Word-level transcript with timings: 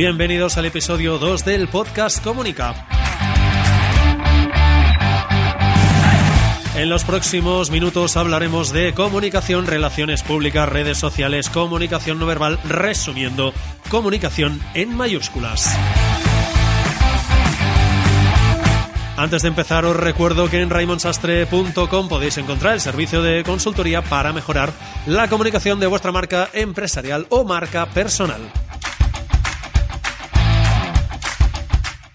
Bienvenidos 0.00 0.56
al 0.56 0.64
episodio 0.64 1.18
2 1.18 1.44
del 1.44 1.68
podcast 1.68 2.24
Comunica. 2.24 2.86
En 6.74 6.88
los 6.88 7.04
próximos 7.04 7.70
minutos 7.70 8.16
hablaremos 8.16 8.72
de 8.72 8.94
comunicación, 8.94 9.66
relaciones 9.66 10.22
públicas, 10.22 10.66
redes 10.66 10.96
sociales, 10.96 11.50
comunicación 11.50 12.18
no 12.18 12.24
verbal, 12.24 12.58
resumiendo, 12.66 13.52
comunicación 13.90 14.58
en 14.72 14.96
mayúsculas. 14.96 15.68
Antes 19.18 19.42
de 19.42 19.48
empezar 19.48 19.84
os 19.84 19.96
recuerdo 19.96 20.48
que 20.48 20.62
en 20.62 20.70
raimonsastre.com 20.70 22.08
podéis 22.08 22.38
encontrar 22.38 22.72
el 22.72 22.80
servicio 22.80 23.20
de 23.20 23.44
consultoría 23.44 24.00
para 24.00 24.32
mejorar 24.32 24.72
la 25.04 25.28
comunicación 25.28 25.78
de 25.78 25.88
vuestra 25.88 26.10
marca 26.10 26.48
empresarial 26.54 27.26
o 27.28 27.44
marca 27.44 27.84
personal. 27.84 28.40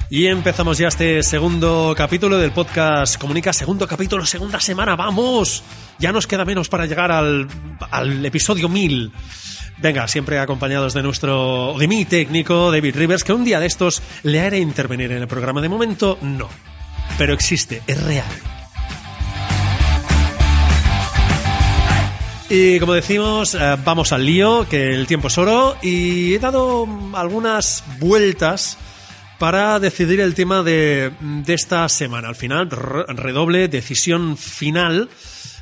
Y 0.09 0.27
empezamos 0.27 0.77
ya 0.77 0.89
este 0.89 1.23
segundo 1.23 1.95
capítulo 1.97 2.37
del 2.37 2.51
podcast 2.51 3.17
Comunica, 3.17 3.51
segundo 3.51 3.87
capítulo, 3.87 4.23
segunda 4.23 4.59
semana, 4.59 4.95
vamos. 4.95 5.63
Ya 5.97 6.11
nos 6.11 6.27
queda 6.27 6.45
menos 6.45 6.69
para 6.69 6.85
llegar 6.85 7.11
al, 7.11 7.47
al 7.89 8.23
episodio 8.23 8.69
1000. 8.69 9.11
Venga, 9.77 10.07
siempre 10.07 10.37
acompañados 10.37 10.93
de 10.93 11.01
nuestro, 11.01 11.75
de 11.79 12.05
técnico, 12.05 12.71
David 12.71 12.95
Rivers, 12.95 13.23
que 13.23 13.33
un 13.33 13.43
día 13.43 13.59
de 13.59 13.65
estos 13.65 14.03
le 14.21 14.41
haré 14.41 14.59
intervenir 14.59 15.11
en 15.11 15.23
el 15.23 15.27
programa. 15.27 15.59
De 15.59 15.69
momento, 15.69 16.19
no. 16.21 16.49
Pero 17.17 17.33
existe, 17.33 17.81
es 17.87 18.03
real. 18.03 18.29
Y 22.47 22.79
como 22.79 22.93
decimos, 22.93 23.55
eh, 23.55 23.75
vamos 23.83 24.11
al 24.11 24.23
lío, 24.23 24.69
que 24.69 24.93
el 24.93 25.07
tiempo 25.07 25.29
es 25.29 25.37
oro, 25.39 25.75
y 25.81 26.35
he 26.35 26.39
dado 26.39 26.87
algunas 27.15 27.83
vueltas 27.99 28.77
para 29.37 29.79
decidir 29.79 30.19
el 30.19 30.33
tema 30.33 30.63
de, 30.63 31.11
de 31.19 31.53
esta 31.53 31.87
semana. 31.89 32.29
Al 32.29 32.35
final, 32.35 32.69
redoble, 32.69 33.67
decisión 33.67 34.37
final. 34.37 35.09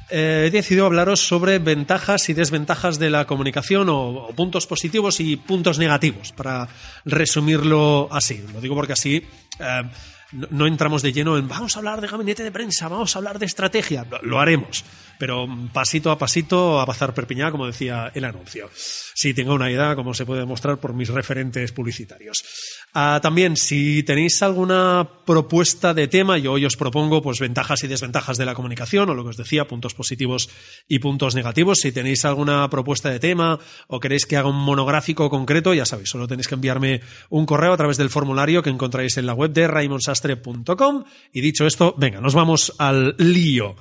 Eh, 0.10 0.46
he 0.48 0.52
decidido 0.52 0.86
hablaros 0.86 1.26
sobre 1.26 1.60
ventajas 1.60 2.30
y 2.30 2.34
desventajas 2.34 3.00
de 3.00 3.10
la 3.10 3.26
comunicación 3.26 3.88
o, 3.90 4.30
puntos 4.36 4.68
positivos 4.68 5.20
y 5.20 5.38
puntos 5.38 5.80
negativos, 5.80 6.32
para 6.34 6.68
resumirlo 7.06 8.10
así. 8.12 8.44
Lo 8.54 8.62
digo 8.62 8.76
porque 8.76 8.94
así 8.94 9.26
eh, 9.60 9.84
no, 10.50 10.68
entramos 10.68 11.02
de 11.02 11.14
lleno 11.14 11.38
en 11.38 11.48
vamos 11.48 11.76
a 11.76 11.80
hablar 11.80 12.02
de 12.02 12.08
gabinete 12.08 12.44
de 12.44 12.52
prensa, 12.52 12.88
vamos 12.88 13.16
a 13.16 13.20
hablar 13.20 13.40
de 13.40 13.46
estrategia. 13.46 14.06
Lo, 14.24 14.40
haremos, 14.40 14.84
pero 15.18 15.48
pasito 15.72 16.12
a 16.12 16.18
pasito, 16.18 16.80
a 16.80 16.86
pasar 16.86 17.14
perpiñá, 17.14 17.52
como 17.52 17.68
decía 17.68 18.12
el 18.14 18.26
anuncio. 18.26 18.70
Si 18.74 19.34
tengo 19.34 19.54
una 19.54 19.72
idea, 19.72 19.96
como 19.96 20.14
se 20.14 20.26
puede 20.26 20.42
demostrar 20.42 20.78
por 20.78 20.94
mis 20.94 21.10
referentes 21.10 21.72
publicitarios. 21.72 22.44
Uh, 22.96 23.20
también, 23.22 23.58
si 23.58 24.04
tenéis 24.04 24.42
alguna 24.44 25.08
propuesta 25.26 25.94
de 25.94 26.08
tema, 26.08 26.38
yo 26.38 26.54
hoy 26.54 26.66
os 26.66 26.76
propongo 26.76 27.22
pues, 27.22 27.40
ventajas 27.40 27.84
y 27.84 27.88
desventajas 27.88 28.38
de 28.38 28.46
la 28.46 28.54
comunicación, 28.54 29.10
o 29.10 29.14
lo 29.16 29.24
que 29.24 29.30
os 29.30 29.38
decía, 29.38 29.68
puntos 29.68 29.94
positivos 29.94 30.50
y 30.88 31.00
puntos 31.00 31.36
negativos. 31.36 31.80
Si 31.80 31.92
tenéis 31.92 32.26
alguna 32.26 32.70
propuesta 32.70 33.10
de 33.10 33.20
tema 33.20 33.60
o 33.88 34.00
queréis 34.00 34.26
que 34.26 34.38
haga 34.38 34.50
un 34.50 34.64
monográfico 34.64 35.30
concreto, 35.30 35.74
ya 35.74 35.86
sabéis, 35.86 36.10
solo 36.10 36.28
tenéis 36.28 36.48
que 36.48 36.56
enviarme 36.56 37.02
un 37.30 37.46
correo 37.46 37.74
a 37.74 37.78
través 37.78 37.98
del 37.98 38.10
formulario 38.10 38.62
que 38.62 38.70
encontráis 38.70 39.18
en 39.18 39.26
la 39.26 39.34
web 39.34 39.52
de 39.52 39.68
Y 41.32 41.42
dicho 41.42 41.66
esto, 41.66 41.96
venga, 41.98 42.22
nos 42.22 42.36
vamos 42.36 42.74
al 42.78 43.16
lío. 43.18 43.76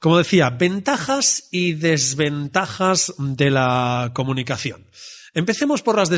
Como 0.00 0.18
decía, 0.18 0.50
ventajas 0.50 1.48
y 1.50 1.72
desventajas 1.72 3.14
de 3.18 3.50
la 3.50 4.12
comunicación. 4.14 4.86
Empecemos 5.34 5.82
por 5.82 5.96
las, 5.96 6.10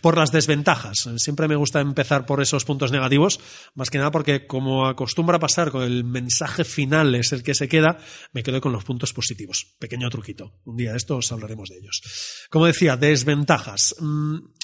por 0.00 0.18
las, 0.18 0.32
desventajas. 0.32 1.08
Siempre 1.16 1.48
me 1.48 1.56
gusta 1.56 1.80
empezar 1.80 2.26
por 2.26 2.42
esos 2.42 2.64
puntos 2.64 2.92
negativos, 2.92 3.40
más 3.74 3.88
que 3.88 3.98
nada 3.98 4.10
porque 4.10 4.46
como 4.46 4.86
acostumbra 4.86 5.38
pasar 5.38 5.70
con 5.70 5.82
el 5.82 6.04
mensaje 6.04 6.64
final 6.64 7.14
es 7.14 7.32
el 7.32 7.42
que 7.42 7.54
se 7.54 7.68
queda, 7.68 7.98
me 8.32 8.42
quedo 8.42 8.60
con 8.60 8.72
los 8.72 8.84
puntos 8.84 9.12
positivos. 9.12 9.74
Pequeño 9.78 10.10
truquito. 10.10 10.52
Un 10.64 10.76
día 10.76 10.90
de 10.90 10.96
esto 10.96 11.16
os 11.16 11.30
hablaremos 11.32 11.68
de 11.68 11.78
ellos. 11.78 12.02
Como 12.50 12.66
decía, 12.66 12.96
desventajas. 12.96 13.94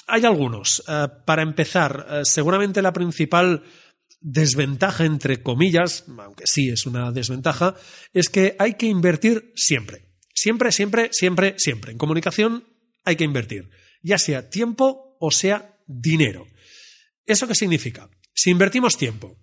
Hay 0.07 0.25
algunos. 0.25 0.83
Para 1.25 1.41
empezar, 1.41 2.21
seguramente 2.23 2.81
la 2.81 2.93
principal 2.93 3.63
desventaja, 4.21 5.05
entre 5.05 5.41
comillas, 5.41 6.05
aunque 6.17 6.45
sí 6.47 6.69
es 6.69 6.85
una 6.85 7.11
desventaja, 7.11 7.75
es 8.13 8.29
que 8.29 8.55
hay 8.59 8.75
que 8.75 8.87
invertir 8.87 9.51
siempre. 9.55 10.05
Siempre, 10.33 10.71
siempre, 10.71 11.09
siempre, 11.11 11.55
siempre. 11.57 11.91
En 11.91 11.97
comunicación 11.97 12.65
hay 13.03 13.15
que 13.15 13.23
invertir 13.23 13.69
ya 14.05 14.19
sea 14.19 14.49
tiempo 14.49 15.17
o 15.19 15.31
sea 15.31 15.79
dinero. 15.87 16.45
¿Eso 17.25 17.47
qué 17.47 17.55
significa? 17.55 18.07
Si 18.35 18.51
invertimos 18.51 18.97
tiempo, 18.97 19.35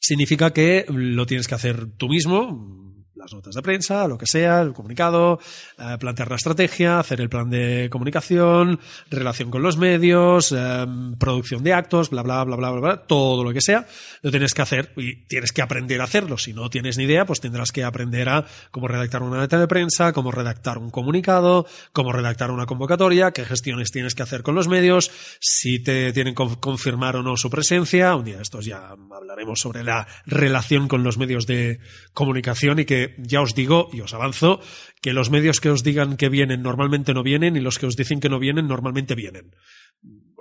significa 0.00 0.54
que 0.54 0.86
lo 0.88 1.26
tienes 1.26 1.46
que 1.46 1.54
hacer 1.54 1.92
tú 1.98 2.08
mismo, 2.08 2.83
las 3.16 3.32
notas 3.32 3.54
de 3.54 3.62
prensa, 3.62 4.08
lo 4.08 4.18
que 4.18 4.26
sea, 4.26 4.60
el 4.60 4.72
comunicado, 4.72 5.38
eh, 5.78 5.96
plantear 5.98 6.30
la 6.30 6.36
estrategia, 6.36 6.98
hacer 6.98 7.20
el 7.20 7.28
plan 7.28 7.48
de 7.48 7.88
comunicación, 7.90 8.80
relación 9.10 9.50
con 9.50 9.62
los 9.62 9.76
medios, 9.76 10.52
eh, 10.56 10.86
producción 11.18 11.62
de 11.62 11.72
actos, 11.72 12.10
bla, 12.10 12.22
bla, 12.22 12.42
bla, 12.44 12.56
bla, 12.56 12.70
bla, 12.70 12.80
bla, 12.80 12.96
todo 12.98 13.44
lo 13.44 13.52
que 13.52 13.60
sea, 13.60 13.86
lo 14.22 14.30
tienes 14.30 14.52
que 14.54 14.62
hacer 14.62 14.92
y 14.96 15.16
tienes 15.26 15.52
que 15.52 15.62
aprender 15.62 16.00
a 16.00 16.04
hacerlo. 16.04 16.38
Si 16.38 16.52
no 16.52 16.70
tienes 16.70 16.98
ni 16.98 17.04
idea, 17.04 17.24
pues 17.24 17.40
tendrás 17.40 17.72
que 17.72 17.84
aprender 17.84 18.28
a 18.28 18.44
cómo 18.70 18.88
redactar 18.88 19.22
una 19.22 19.38
nota 19.38 19.58
de 19.58 19.68
prensa, 19.68 20.12
cómo 20.12 20.32
redactar 20.32 20.78
un 20.78 20.90
comunicado, 20.90 21.66
cómo 21.92 22.12
redactar 22.12 22.50
una 22.50 22.66
convocatoria, 22.66 23.30
qué 23.30 23.44
gestiones 23.44 23.90
tienes 23.90 24.14
que 24.14 24.22
hacer 24.22 24.42
con 24.42 24.54
los 24.54 24.68
medios, 24.68 25.10
si 25.40 25.78
te 25.78 26.12
tienen 26.12 26.34
que 26.34 26.44
confirmar 26.58 27.16
o 27.16 27.22
no 27.22 27.36
su 27.36 27.48
presencia. 27.50 28.16
Un 28.16 28.24
día 28.24 28.36
de 28.36 28.42
estos 28.42 28.64
ya 28.64 28.88
hablaremos 28.88 29.60
sobre 29.60 29.84
la 29.84 30.06
relación 30.26 30.88
con 30.88 31.04
los 31.04 31.18
medios 31.18 31.46
de 31.46 31.78
comunicación 32.12 32.78
y 32.80 32.84
que 32.84 33.03
ya 33.18 33.42
os 33.42 33.54
digo 33.54 33.88
y 33.92 34.00
os 34.00 34.14
avanzo 34.14 34.60
que 35.02 35.12
los 35.12 35.30
medios 35.30 35.60
que 35.60 35.70
os 35.70 35.82
digan 35.82 36.16
que 36.16 36.28
vienen 36.28 36.62
normalmente 36.62 37.12
no 37.12 37.22
vienen 37.22 37.56
y 37.56 37.60
los 37.60 37.78
que 37.78 37.86
os 37.86 37.96
dicen 37.96 38.20
que 38.20 38.28
no 38.28 38.38
vienen 38.38 38.68
normalmente 38.68 39.14
vienen. 39.14 39.52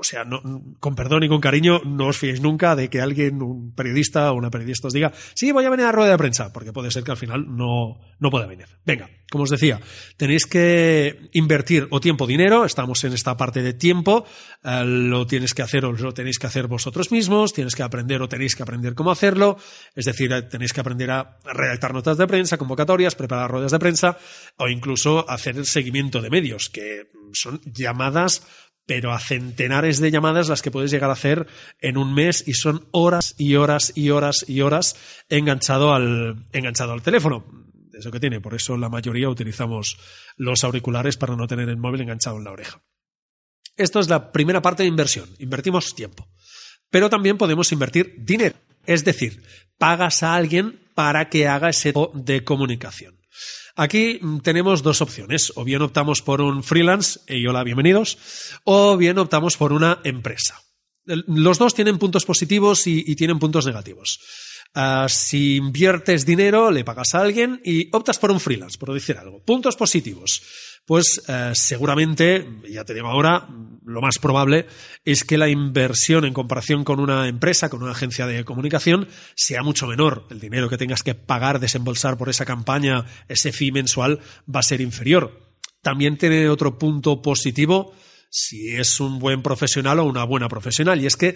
O 0.04 0.06
sea, 0.06 0.26
con 0.82 0.96
perdón 0.96 1.24
y 1.24 1.30
con 1.30 1.40
cariño, 1.40 1.80
no 1.86 2.08
os 2.08 2.18
fiéis 2.18 2.42
nunca 2.42 2.76
de 2.76 2.90
que 2.90 3.00
alguien, 3.00 3.42
un 3.42 3.72
periodista 3.72 4.34
o 4.34 4.36
una 4.36 4.52
periodista 4.52 4.88
os 4.90 4.94
diga, 4.94 5.14
sí, 5.34 5.54
voy 5.54 5.64
a 5.64 5.70
venir 5.70 5.86
a 5.86 5.94
rueda 5.94 6.12
de 6.12 6.18
prensa, 6.18 6.52
porque 6.52 6.74
puede 6.74 6.92
ser 6.92 7.06
que 7.06 7.12
al 7.12 7.18
final 7.18 7.46
no, 7.48 8.02
no 8.20 8.30
pueda 8.30 8.46
venir. 8.46 8.68
Venga, 8.86 9.10
como 9.32 9.46
os 9.46 9.50
decía, 9.50 9.80
tenéis 10.18 10.46
que 10.46 11.30
invertir 11.32 11.88
o 11.90 12.02
tiempo 12.02 12.28
dinero, 12.28 12.66
estamos 12.66 13.02
en 13.06 13.14
esta 13.14 13.38
parte 13.38 13.64
de 13.64 13.72
tiempo, 13.72 14.26
eh, 14.62 14.84
lo 14.84 15.26
tienes 15.26 15.54
que 15.54 15.62
hacer 15.62 15.86
o 15.86 15.94
lo 15.94 16.14
tenéis 16.14 16.38
que 16.38 16.48
hacer 16.48 16.68
vosotros 16.68 17.10
mismos, 17.14 17.54
tienes 17.54 17.74
que 17.74 17.84
aprender 17.84 18.22
o 18.22 18.28
tenéis 18.28 18.58
que 18.58 18.64
aprender 18.64 18.96
cómo 18.96 19.10
hacerlo, 19.10 19.56
es 19.96 20.04
decir, 20.04 20.34
tenéis 20.50 20.74
que 20.74 20.82
aprender 20.82 21.12
a 21.12 21.40
redactar 21.46 21.94
notas 21.94 22.18
de 22.18 22.28
prensa, 22.28 22.58
convocatorias, 22.58 23.16
preparar 23.16 23.50
ruedas 23.50 23.72
de 23.72 23.80
prensa 23.80 24.18
o 24.58 24.68
incluso 24.68 25.24
hacer 25.30 25.56
el 25.56 25.66
seguimiento 25.66 26.22
de 26.22 26.30
medios, 26.30 26.70
que 26.70 27.08
son 27.32 27.62
llamadas 27.64 28.44
pero 28.86 29.14
a 29.14 29.20
centenares 29.20 30.00
de 30.00 30.12
llamadas 30.12 30.50
las 30.50 30.62
que 30.62 30.72
puedes 30.72 30.92
llegar 30.92 31.10
a 31.10 31.14
hacer 31.14 31.48
en 31.80 31.98
un 31.98 32.14
mes 32.14 32.44
y 32.48 32.54
son 32.54 32.88
horas 32.92 33.36
y 33.38 33.56
horas 33.56 33.94
y 33.96 34.10
horas 34.10 34.46
y 34.48 34.62
horas 34.62 34.96
enganchado 35.30 35.94
al, 35.94 36.46
enganchado 36.52 36.94
al 36.94 37.02
teléfono. 37.02 37.46
Eso 37.94 38.12
que 38.12 38.20
tiene, 38.20 38.42
por 38.42 38.56
eso 38.56 38.76
la 38.76 38.90
mayoría 38.90 39.30
utilizamos 39.30 39.98
los 40.36 40.64
auriculares 40.64 41.16
para 41.16 41.36
no 41.36 41.48
tener 41.48 41.70
el 41.70 41.78
móvil 41.78 42.02
enganchado 42.02 42.38
en 42.38 42.44
la 42.44 42.52
oreja. 42.52 42.82
Esto 43.78 44.00
es 44.00 44.10
la 44.10 44.32
primera 44.32 44.62
parte 44.62 44.84
de 44.84 44.90
inversión. 44.90 45.30
Invertimos 45.40 45.96
tiempo. 45.96 46.28
Pero 46.90 47.10
también 47.10 47.38
podemos 47.38 47.72
invertir 47.72 48.16
dinero. 48.20 48.56
Es 48.86 49.04
decir, 49.04 49.44
pagas 49.78 50.24
a 50.24 50.36
alguien 50.36 50.80
para 50.94 51.30
que 51.30 51.48
haga 51.48 51.70
ese 51.70 51.90
tipo 51.90 52.12
de 52.14 52.44
comunicación. 52.44 53.23
Aquí 53.76 54.20
tenemos 54.44 54.84
dos 54.84 55.02
opciones. 55.02 55.52
O 55.56 55.64
bien 55.64 55.82
optamos 55.82 56.22
por 56.22 56.42
un 56.42 56.64
freelance, 56.64 57.20
y 57.28 57.46
hola, 57.48 57.64
bienvenidos, 57.64 58.18
o 58.64 58.98
bien 58.98 59.18
optamos 59.18 59.58
por 59.58 59.74
una 59.74 60.00
empresa. 60.04 60.62
Los 61.06 61.58
dos 61.58 61.74
tienen 61.74 62.00
puntos 62.00 62.26
positivos 62.26 62.88
y, 62.88 63.16
tienen 63.16 63.40
puntos 63.40 63.66
negativos. 63.66 64.20
Uh, 64.76 65.08
si 65.08 65.58
inviertes 65.58 66.26
dinero, 66.26 66.72
le 66.72 66.84
pagas 66.84 67.14
a 67.14 67.22
alguien 67.22 67.62
y 67.64 67.90
optas 67.96 68.18
por 68.18 68.32
un 68.32 68.40
freelance, 68.40 68.78
por 68.78 68.94
decir 68.94 69.18
algo. 69.18 69.44
Puntos 69.44 69.76
positivos. 69.76 70.42
Pues 70.86 71.22
uh, 71.30 71.54
seguramente, 71.54 72.46
ya 72.70 72.84
te 72.84 72.94
digo 72.94 73.08
ahora, 73.08 73.48
lo 73.86 74.02
más 74.02 74.18
probable 74.20 74.68
es 75.06 75.24
que 75.24 75.38
la 75.38 75.48
inversión 75.48 76.26
en 76.26 76.34
comparación 76.34 76.84
con 76.84 77.00
una 77.00 77.28
empresa, 77.28 77.70
con 77.70 77.84
una 77.84 77.94
agencia 77.94 78.28
de 78.28 78.44
comunicación, 78.44 79.08
sea 79.36 79.64
mucho 79.64 79.88
menor. 79.88 80.28
El 80.30 80.42
dinero 80.42 80.70
que 80.70 80.78
tengas 80.78 81.04
que 81.04 81.16
pagar, 81.16 81.60
desembolsar 81.60 82.18
por 82.18 82.30
esa 82.30 82.46
campaña, 82.46 83.06
ese 83.30 83.54
fee 83.54 83.72
mensual, 83.72 84.20
va 84.54 84.60
a 84.60 84.64
ser 84.64 84.82
inferior. 84.82 85.56
También 85.82 86.18
tiene 86.18 86.50
otro 86.50 86.78
punto 86.78 87.22
positivo 87.22 87.94
si 88.30 88.76
es 88.76 89.00
un 89.00 89.20
buen 89.20 89.42
profesional 89.42 90.00
o 90.00 90.06
una 90.06 90.24
buena 90.24 90.50
profesional, 90.50 91.00
y 91.00 91.06
es 91.06 91.16
que 91.16 91.36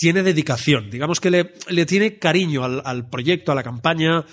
tiene 0.00 0.22
dedicación, 0.22 0.88
digamos 0.88 1.20
que 1.20 1.30
le, 1.30 1.52
le 1.68 1.84
tiene 1.84 2.18
cariño 2.18 2.64
al, 2.64 2.80
al, 2.86 3.10
proyecto, 3.10 3.52
a 3.52 3.54
la 3.54 3.62
campaña, 3.62 4.24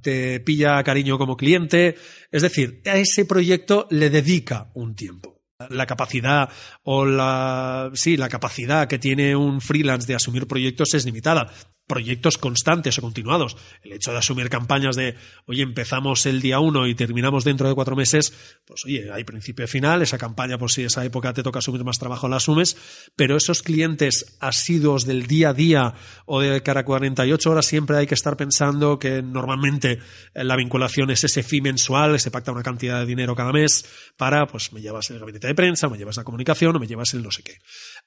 te 0.00 0.38
pilla 0.38 0.84
cariño 0.84 1.18
como 1.18 1.36
cliente, 1.36 1.96
es 2.30 2.42
decir, 2.42 2.80
a 2.86 2.96
ese 2.96 3.24
proyecto 3.24 3.88
le 3.90 4.10
dedica 4.10 4.70
un 4.74 4.94
tiempo. 4.94 5.42
la 5.70 5.86
capacidad 5.86 6.48
o 6.84 7.04
la 7.04 7.90
sí 7.94 8.16
la 8.16 8.28
capacidad 8.28 8.86
que 8.86 9.00
tiene 9.00 9.34
un 9.34 9.60
freelance 9.60 10.06
de 10.06 10.14
asumir 10.14 10.46
proyectos 10.46 10.94
es 10.94 11.04
limitada 11.04 11.52
proyectos 11.90 12.38
constantes 12.38 12.96
o 12.98 13.02
continuados. 13.02 13.56
El 13.82 13.92
hecho 13.94 14.12
de 14.12 14.18
asumir 14.18 14.48
campañas 14.48 14.94
de, 14.94 15.16
oye, 15.46 15.64
empezamos 15.64 16.24
el 16.24 16.40
día 16.40 16.60
uno 16.60 16.86
y 16.86 16.94
terminamos 16.94 17.42
dentro 17.42 17.68
de 17.68 17.74
cuatro 17.74 17.96
meses, 17.96 18.32
pues 18.64 18.84
oye, 18.84 19.10
hay 19.12 19.24
principio 19.24 19.64
y 19.64 19.68
final, 19.68 20.00
esa 20.00 20.16
campaña, 20.16 20.56
por 20.56 20.70
si 20.70 20.84
esa 20.84 21.04
época 21.04 21.32
te 21.32 21.42
toca 21.42 21.58
asumir 21.58 21.82
más 21.82 21.98
trabajo, 21.98 22.28
la 22.28 22.36
asumes, 22.36 22.76
pero 23.16 23.36
esos 23.36 23.64
clientes 23.64 24.36
asiduos 24.38 25.04
del 25.04 25.26
día 25.26 25.48
a 25.48 25.52
día 25.52 25.94
o 26.26 26.40
de 26.40 26.62
cara 26.62 26.82
a 26.82 26.84
48 26.84 27.50
horas, 27.50 27.66
siempre 27.66 27.96
hay 27.96 28.06
que 28.06 28.14
estar 28.14 28.36
pensando 28.36 29.00
que 29.00 29.20
normalmente 29.20 29.98
la 30.32 30.54
vinculación 30.54 31.10
es 31.10 31.24
ese 31.24 31.42
fee 31.42 31.60
mensual, 31.60 32.20
se 32.20 32.30
pacta 32.30 32.52
una 32.52 32.62
cantidad 32.62 33.00
de 33.00 33.06
dinero 33.06 33.34
cada 33.34 33.50
mes 33.50 33.84
para, 34.16 34.46
pues 34.46 34.72
me 34.72 34.80
llevas 34.80 35.10
el 35.10 35.18
gabinete 35.18 35.48
de 35.48 35.56
prensa, 35.56 35.88
me 35.88 35.98
llevas 35.98 36.18
la 36.18 36.22
comunicación 36.22 36.76
o 36.76 36.78
me 36.78 36.86
llevas 36.86 37.14
el 37.14 37.24
no 37.24 37.32
sé 37.32 37.42
qué 37.42 37.58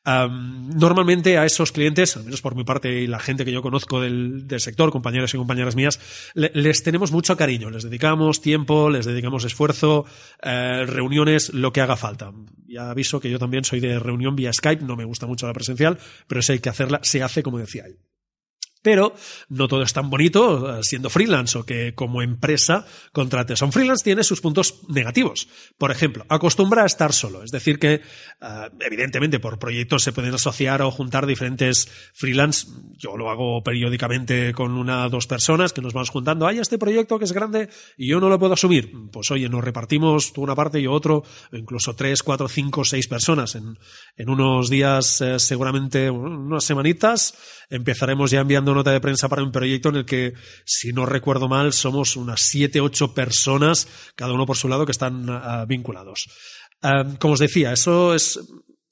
normalmente 0.06 1.38
a 1.38 1.46
esos 1.46 1.72
clientes, 1.72 2.18
al 2.18 2.26
menos 2.26 2.42
por 2.42 2.56
mi 2.56 2.64
parte 2.64 3.02
y 3.02 3.08
la 3.08 3.20
gente 3.20 3.46
que 3.46 3.52
yo 3.52 3.62
conozco 3.62 3.73
del, 4.02 4.46
sector, 4.60 4.92
compañeros 4.92 5.34
y 5.34 5.38
compañeras 5.38 5.76
mías, 5.76 6.00
les 6.34 6.84
tenemos 6.84 7.12
mucho 7.12 7.36
cariño, 7.36 7.70
les 7.70 7.84
dedicamos 7.84 8.42
tiempo, 8.42 8.90
les 8.90 9.06
dedicamos 9.06 9.46
esfuerzo, 9.46 10.06
eh, 10.42 10.86
reuniones, 10.86 11.54
lo 11.54 11.74
que 11.74 11.82
haga 11.82 11.96
falta. 11.96 12.32
Ya 12.68 12.90
aviso 12.90 13.20
que 13.20 13.30
yo 13.30 13.40
también 13.40 13.64
soy 13.64 13.80
de 13.80 14.00
reunión 14.00 14.36
vía 14.36 14.54
Skype, 14.54 14.84
no 14.84 14.96
me 14.96 15.06
gusta 15.06 15.28
mucho 15.28 15.48
la 15.48 15.54
presencial, 15.54 15.98
pero 16.28 16.42
si 16.42 16.54
hay 16.54 16.60
que 16.60 16.70
hacerla, 16.70 17.00
se 17.04 17.24
hace 17.24 17.44
como 17.44 17.60
decía 17.60 17.86
él. 17.86 17.98
Pero 18.84 19.16
no 19.50 19.68
todo 19.68 19.82
es 19.82 19.94
tan 19.94 20.12
bonito 20.12 20.78
eh, 20.78 20.84
siendo 20.84 21.10
freelance 21.10 21.58
o 21.58 21.66
que 21.66 21.96
como 21.96 22.22
empresa 22.22 22.86
contrates 23.12 23.62
a 23.62 23.66
un 23.66 23.72
freelance 23.72 24.04
tiene 24.04 24.24
sus 24.24 24.42
puntos 24.42 24.82
negativos. 24.90 25.48
Por 25.78 25.90
ejemplo, 25.90 26.26
acostumbra 26.30 26.84
a 26.84 26.86
estar 26.86 27.14
solo. 27.14 27.44
Es 27.44 27.52
decir, 27.52 27.80
que 27.80 27.96
eh, 27.96 28.70
evidentemente 28.82 29.40
por 29.40 29.58
proyectos 29.58 30.04
se 30.04 30.12
pueden 30.12 30.36
asociar 30.36 30.82
o 30.82 30.92
juntar 30.92 31.26
diferentes 31.26 31.88
freelance. 32.14 32.68
Yo 32.98 33.18
lo 33.18 33.32
hago 33.32 33.64
periódicamente 33.64 34.54
con 34.54 34.74
una 34.74 35.08
o 35.08 35.10
dos 35.10 35.28
personas 35.28 35.74
que 35.74 35.82
nos 35.82 35.94
vamos 35.94 36.10
juntando. 36.10 36.46
Hay 36.46 36.60
este 36.60 36.78
proyecto 36.78 37.18
que 37.18 37.26
es 37.26 37.32
grande 37.32 37.70
y 37.98 38.08
yo 38.08 38.20
no 38.20 38.30
lo 38.30 38.38
puedo 38.38 38.54
asumir. 38.54 38.92
Pues 39.12 39.32
oye, 39.32 39.48
nos 39.48 39.64
repartimos 39.64 40.34
tú 40.34 40.42
una 40.42 40.56
parte 40.56 40.80
y 40.80 40.84
yo 40.84 40.92
otro, 40.92 41.24
incluso 41.54 41.96
tres, 41.96 42.22
cuatro, 42.22 42.50
cinco, 42.50 42.84
seis 42.84 43.08
personas. 43.08 43.56
En, 43.56 43.80
en 44.18 44.30
unos 44.30 44.70
días, 44.70 45.22
eh, 45.22 45.40
seguramente 45.40 46.10
unas 46.10 46.66
semanitas, 46.66 47.38
empezaremos 47.70 48.32
ya 48.32 48.42
enviando 48.42 48.73
nota 48.74 48.92
de 48.92 49.02
prensa 49.02 49.30
para 49.30 49.44
un 49.44 49.52
proyecto 49.52 49.90
en 49.90 49.96
el 49.98 50.06
que, 50.06 50.34
si 50.66 50.94
no 50.94 51.06
recuerdo 51.06 51.48
mal, 51.48 51.74
somos 51.74 52.16
unas 52.16 52.42
siete, 52.42 52.82
ocho 52.82 53.14
personas, 53.14 53.88
cada 54.16 54.34
uno 54.34 54.46
por 54.46 54.58
su 54.58 54.68
lado, 54.68 54.86
que 54.86 54.92
están 54.92 55.26
ah, 55.30 55.66
vinculados. 55.68 56.28
como 57.20 57.34
os 57.34 57.40
decía, 57.40 57.74
eso 57.74 58.14
es 58.14 58.40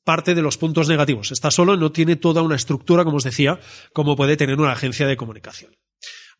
parte 0.03 0.35
de 0.35 0.41
los 0.41 0.57
puntos 0.57 0.87
negativos. 0.87 1.31
Está 1.31 1.51
solo, 1.51 1.77
no 1.77 1.91
tiene 1.91 2.15
toda 2.15 2.41
una 2.41 2.55
estructura, 2.55 3.03
como 3.03 3.17
os 3.17 3.23
decía, 3.23 3.59
como 3.93 4.15
puede 4.15 4.37
tener 4.37 4.59
una 4.59 4.71
agencia 4.71 5.07
de 5.07 5.17
comunicación. 5.17 5.71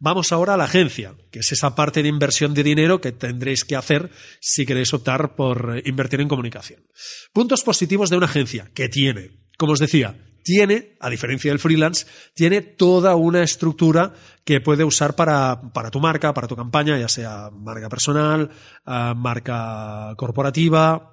Vamos 0.03 0.31
ahora 0.31 0.55
a 0.55 0.57
la 0.57 0.63
agencia, 0.63 1.15
que 1.31 1.39
es 1.39 1.51
esa 1.51 1.75
parte 1.75 2.01
de 2.01 2.09
inversión 2.09 2.55
de 2.55 2.63
dinero 2.63 3.01
que 3.01 3.11
tendréis 3.11 3.63
que 3.63 3.75
hacer 3.75 4.09
si 4.39 4.65
queréis 4.65 4.91
optar 4.95 5.35
por 5.35 5.79
invertir 5.85 6.21
en 6.21 6.27
comunicación. 6.27 6.87
Puntos 7.31 7.61
positivos 7.61 8.09
de 8.09 8.17
una 8.17 8.25
agencia, 8.25 8.71
que 8.73 8.89
tiene, 8.89 9.29
como 9.59 9.73
os 9.73 9.79
decía, 9.79 10.17
tiene, 10.43 10.97
a 10.99 11.09
diferencia 11.09 11.51
del 11.51 11.59
freelance, 11.59 12.05
tiene 12.33 12.61
toda 12.61 13.15
una 13.15 13.43
estructura 13.43 14.13
que 14.43 14.61
puede 14.61 14.83
usar 14.83 15.15
para, 15.15 15.61
tu 15.91 15.99
marca, 15.99 16.33
para 16.33 16.47
tu 16.47 16.55
campaña, 16.55 16.97
ya 16.97 17.07
sea 17.07 17.49
marca 17.51 17.89
personal, 17.89 18.49
ah, 18.85 19.13
marca 19.15 20.13
corporativa, 20.17 21.11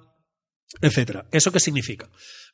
etcétera. 0.81 1.27
¿Eso 1.31 1.51
qué 1.51 1.59
significa? 1.59 2.09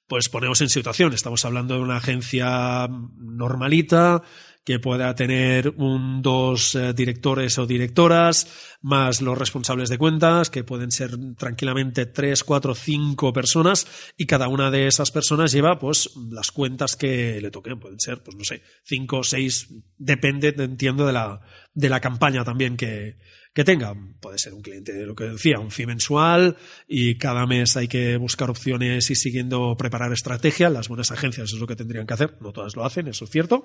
Pues 0.07 0.30
ponemos 0.30 0.62
en 0.62 0.69
situación, 0.69 1.13
estamos 1.13 1.44
hablando 1.45 1.75
de 1.75 1.81
una 1.81 1.98
agencia 1.98 2.88
normalita, 2.88 4.21
que 4.66 4.80
pueda 4.80 5.14
tener 5.14 5.70
un, 5.78 6.24
dos 6.24 6.74
eh, 6.74 6.92
directores 6.94 7.60
o 7.60 7.68
directoras, 7.68 8.78
más 8.82 9.22
los 9.22 9.38
responsables 9.38 9.90
de 9.90 10.00
cuentas, 10.00 10.50
que 10.50 10.64
pueden 10.64 10.92
ser 10.92 11.12
tranquilamente 11.38 12.08
tres, 12.08 12.44
cuatro, 12.44 12.74
cinco 12.74 13.32
personas, 13.32 13.86
y 14.18 14.26
cada 14.26 14.48
una 14.48 14.72
de 14.72 14.88
esas 14.88 15.12
personas 15.12 15.52
lleva 15.52 15.78
pues 15.78 16.10
las 16.32 16.52
cuentas 16.52 16.96
que 16.96 17.40
le 17.40 17.52
toquen. 17.52 17.80
Pueden 17.80 18.00
ser, 18.00 18.24
pues 18.24 18.36
no 18.36 18.44
sé, 18.44 18.64
cinco, 18.84 19.24
seis, 19.24 19.70
depende, 19.98 20.54
entiendo, 20.58 21.06
de 21.06 21.14
la, 21.14 21.42
de 21.76 21.90
la 21.90 22.02
campaña 22.02 22.44
también 22.44 22.76
que, 22.76 23.18
que 23.56 23.63
tenga. 23.63 23.96
Puede 24.19 24.38
ser 24.38 24.54
un 24.54 24.62
cliente, 24.62 25.06
lo 25.06 25.16
que 25.16 25.24
decía, 25.24 25.60
un 25.60 25.72
fee 25.72 25.88
mensual 25.88 26.57
y 26.90 27.18
cada 27.18 27.48
mes 27.48 27.78
hay 27.78 27.88
que 27.88 28.18
buscar 28.18 28.50
opciones 28.50 29.10
y 29.10 29.16
siguiendo 29.16 29.78
preparar 29.78 30.12
estrategia. 30.12 30.69
Las 30.69 30.90
buenas 30.90 31.12
agencias 31.12 31.54
es 31.54 31.60
lo 31.60 31.66
que 31.66 31.78
tendrían 31.78 32.06
que 32.06 32.13
hacer, 32.13 32.38
no 32.42 32.52
todas 32.52 32.75
lo 32.75 32.84
hacen, 32.84 33.07
eso 33.07 33.24
es 33.24 33.31
cierto. 33.31 33.63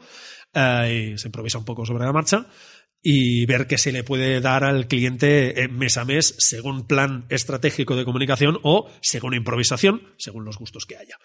Eh, 0.54 1.12
y 1.14 1.18
se 1.18 1.26
improvisa 1.26 1.58
un 1.58 1.64
poco 1.64 1.84
sobre 1.84 2.04
la 2.04 2.12
marcha 2.12 2.46
y 3.02 3.44
ver 3.46 3.66
qué 3.66 3.78
se 3.78 3.90
le 3.90 4.04
puede 4.04 4.40
dar 4.40 4.62
al 4.62 4.86
cliente 4.86 5.60
eh, 5.60 5.68
mes 5.68 5.96
a 5.96 6.04
mes 6.04 6.36
según 6.38 6.86
plan 6.86 7.26
estratégico 7.28 7.96
de 7.96 8.04
comunicación 8.04 8.60
o 8.62 8.88
según 9.00 9.34
improvisación, 9.34 10.14
según 10.18 10.44
los 10.44 10.56
gustos 10.56 10.86
que 10.86 10.98
haya. 10.98 11.16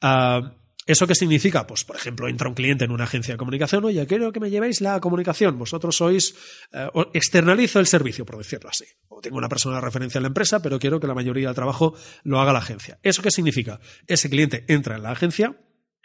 Ah, 0.00 0.56
¿Eso 0.86 1.06
qué 1.06 1.14
significa? 1.14 1.66
Pues, 1.66 1.84
por 1.84 1.96
ejemplo, 1.96 2.28
entra 2.28 2.48
un 2.48 2.54
cliente 2.54 2.84
en 2.84 2.90
una 2.90 3.04
agencia 3.04 3.34
de 3.34 3.38
comunicación, 3.38 3.84
oye, 3.84 4.06
quiero 4.06 4.32
que 4.32 4.40
me 4.40 4.50
llevéis 4.50 4.82
la 4.82 5.00
comunicación, 5.00 5.58
vosotros 5.58 5.96
sois, 5.96 6.34
eh, 6.72 6.88
externalizo 7.14 7.80
el 7.80 7.86
servicio, 7.86 8.26
por 8.26 8.36
decirlo 8.36 8.68
así. 8.68 8.84
O 9.08 9.20
tengo 9.20 9.38
una 9.38 9.48
persona 9.48 9.76
de 9.76 9.80
referencia 9.80 10.18
en 10.18 10.24
la 10.24 10.28
empresa, 10.28 10.60
pero 10.60 10.78
quiero 10.78 11.00
que 11.00 11.06
la 11.06 11.14
mayoría 11.14 11.48
del 11.48 11.54
trabajo 11.54 11.94
lo 12.22 12.40
haga 12.40 12.52
la 12.52 12.58
agencia. 12.58 12.98
¿Eso 13.02 13.22
qué 13.22 13.30
significa? 13.30 13.80
Ese 14.06 14.28
cliente 14.28 14.64
entra 14.68 14.96
en 14.96 15.02
la 15.02 15.12
agencia 15.12 15.56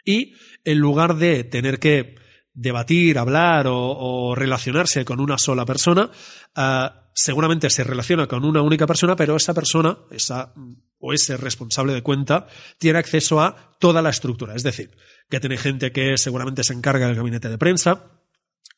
y 0.04 0.34
en 0.64 0.78
lugar 0.78 1.16
de 1.16 1.44
tener 1.44 1.78
que 1.78 2.16
debatir, 2.54 3.18
hablar 3.18 3.66
o, 3.68 4.34
relacionarse 4.34 5.04
con 5.04 5.20
una 5.20 5.36
sola 5.36 5.66
persona, 5.66 6.10
eh, 6.56 6.88
seguramente 7.14 7.68
se 7.68 7.84
relaciona 7.84 8.26
con 8.26 8.46
una 8.46 8.62
única 8.62 8.86
persona, 8.86 9.14
pero 9.14 9.36
esa 9.36 9.52
persona, 9.52 9.98
esa 10.10 10.54
o 11.00 11.12
ese 11.12 11.36
responsable 11.36 11.92
de 11.92 12.02
cuenta 12.02 12.46
tiene 12.78 12.98
acceso 12.98 13.40
a 13.40 13.76
toda 13.78 14.02
la 14.02 14.10
estructura. 14.10 14.54
Es 14.54 14.62
decir, 14.62 14.96
que 15.28 15.40
tiene 15.40 15.56
gente 15.56 15.92
que 15.92 16.16
seguramente 16.18 16.62
se 16.62 16.74
encarga 16.74 17.06
del 17.06 17.16
gabinete 17.16 17.48
de 17.48 17.58
prensa, 17.58 18.20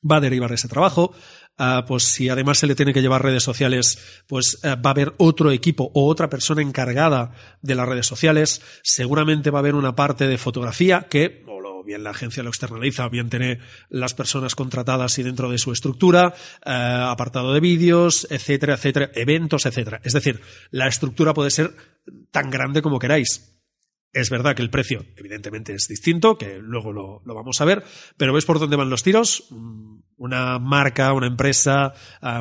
va 0.09 0.17
a 0.17 0.21
derivar 0.21 0.53
ese 0.53 0.69
trabajo. 0.69 1.13
Ah, 1.59 1.85
pues 1.87 2.05
si 2.05 2.29
además 2.29 2.59
se 2.59 2.67
le 2.67 2.75
tiene 2.75 2.95
que 2.95 3.03
llevar 3.03 3.23
redes 3.23 3.43
sociales, 3.43 4.23
pues 4.27 4.59
eh, 4.63 4.75
va 4.75 4.91
a 4.91 4.93
haber 4.93 5.15
otro 5.19 5.51
equipo 5.51 5.91
o 5.95 6.09
otra 6.09 6.31
persona 6.31 6.63
encargada 6.63 7.33
de 7.61 7.75
las 7.75 7.89
redes 7.89 8.07
sociales. 8.07 8.63
Seguramente 8.83 9.51
va 9.51 9.59
a 9.59 9.61
haber 9.61 9.75
una 9.75 9.95
parte 9.95 10.27
de 10.27 10.39
fotografía 10.39 11.09
que, 11.11 11.45
bien 11.85 12.05
la 12.05 12.11
agencia 12.11 12.43
lo 12.43 12.51
externaliza, 12.51 13.09
bien 13.09 13.31
tiene 13.31 13.59
las 13.89 14.15
personas 14.15 14.55
contratadas 14.55 15.19
y 15.19 15.23
dentro 15.23 15.51
de 15.51 15.59
su 15.59 15.73
estructura, 15.73 16.35
eh, 16.65 16.71
apartado 16.71 17.53
de 17.53 17.61
vídeos, 17.61 18.27
etcétera, 18.31 18.75
etcétera, 18.75 19.11
eventos, 19.15 19.67
etcétera. 19.67 20.01
Es 20.05 20.13
decir, 20.13 20.41
la 20.71 20.89
estructura 20.89 21.35
puede 21.35 21.51
ser 21.51 21.75
tan 22.31 22.51
grande 22.51 22.83
como 22.83 22.99
queráis. 22.99 23.53
Es 24.13 24.29
verdad 24.29 24.55
que 24.55 24.63
el 24.63 24.69
precio, 24.69 25.07
evidentemente, 25.17 25.75
es 25.75 25.89
distinto, 25.89 26.37
que 26.37 26.59
luego 26.59 26.93
lo, 26.93 27.23
vamos 27.25 27.61
a 27.63 27.65
ver, 27.65 27.83
pero 28.19 28.35
¿ves 28.35 28.45
por 28.45 28.59
dónde 28.59 28.77
van 28.77 28.91
los 28.91 29.03
tiros? 29.03 29.49
Una 30.23 30.61
marca, 30.61 31.13
una 31.15 31.27
empresa, 31.27 31.95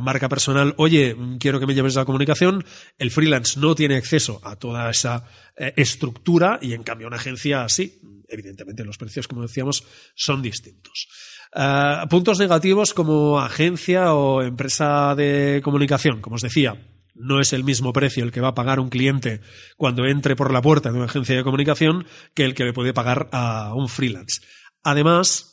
marca 0.03 0.29
personal, 0.29 0.75
oye, 0.77 1.17
quiero 1.39 1.59
que 1.59 1.65
me 1.65 1.73
lleves 1.73 1.95
la 1.95 2.05
comunicación, 2.05 2.63
el 2.99 3.09
freelance 3.09 3.59
no 3.59 3.73
tiene 3.73 3.95
acceso 3.95 4.39
a 4.43 4.55
toda 4.55 4.87
esa 4.91 5.25
eh, 5.57 5.73
estructura 5.77 6.59
y 6.61 6.73
en 6.73 6.83
cambio 6.83 7.07
una 7.07 7.15
agencia 7.15 7.67
sí, 7.69 7.99
evidentemente 8.29 8.85
los 8.85 8.99
precios, 8.99 9.27
como 9.27 9.41
decíamos, 9.41 9.83
son 10.13 10.43
distintos. 10.43 11.07
Ah, 11.55 12.05
puntos 12.07 12.37
negativos 12.37 12.93
como 12.93 13.39
agencia 13.39 14.13
o 14.13 14.43
empresa 14.43 15.15
de 15.15 15.61
comunicación, 15.63 16.21
como 16.21 16.35
os 16.35 16.43
decía, 16.43 16.87
no 17.15 17.41
es 17.41 17.51
el 17.51 17.63
mismo 17.63 17.93
precio 17.93 18.23
el 18.23 18.31
que 18.31 18.41
va 18.41 18.49
a 18.49 18.55
pagar 18.55 18.79
un 18.79 18.89
cliente 18.89 19.41
cuando 19.75 20.05
entre 20.05 20.35
por 20.35 20.53
la 20.53 20.61
puerta 20.61 20.91
de 20.91 20.97
una 20.97 21.05
agencia 21.05 21.35
de 21.35 21.43
comunicación 21.43 22.05
que 22.35 22.43
el 22.43 22.53
que 22.53 22.63
le 22.63 22.73
puede 22.73 22.93
pagar 22.93 23.27
a 23.31 23.73
un 23.73 23.89
freelance. 23.89 24.41
Además, 24.83 25.50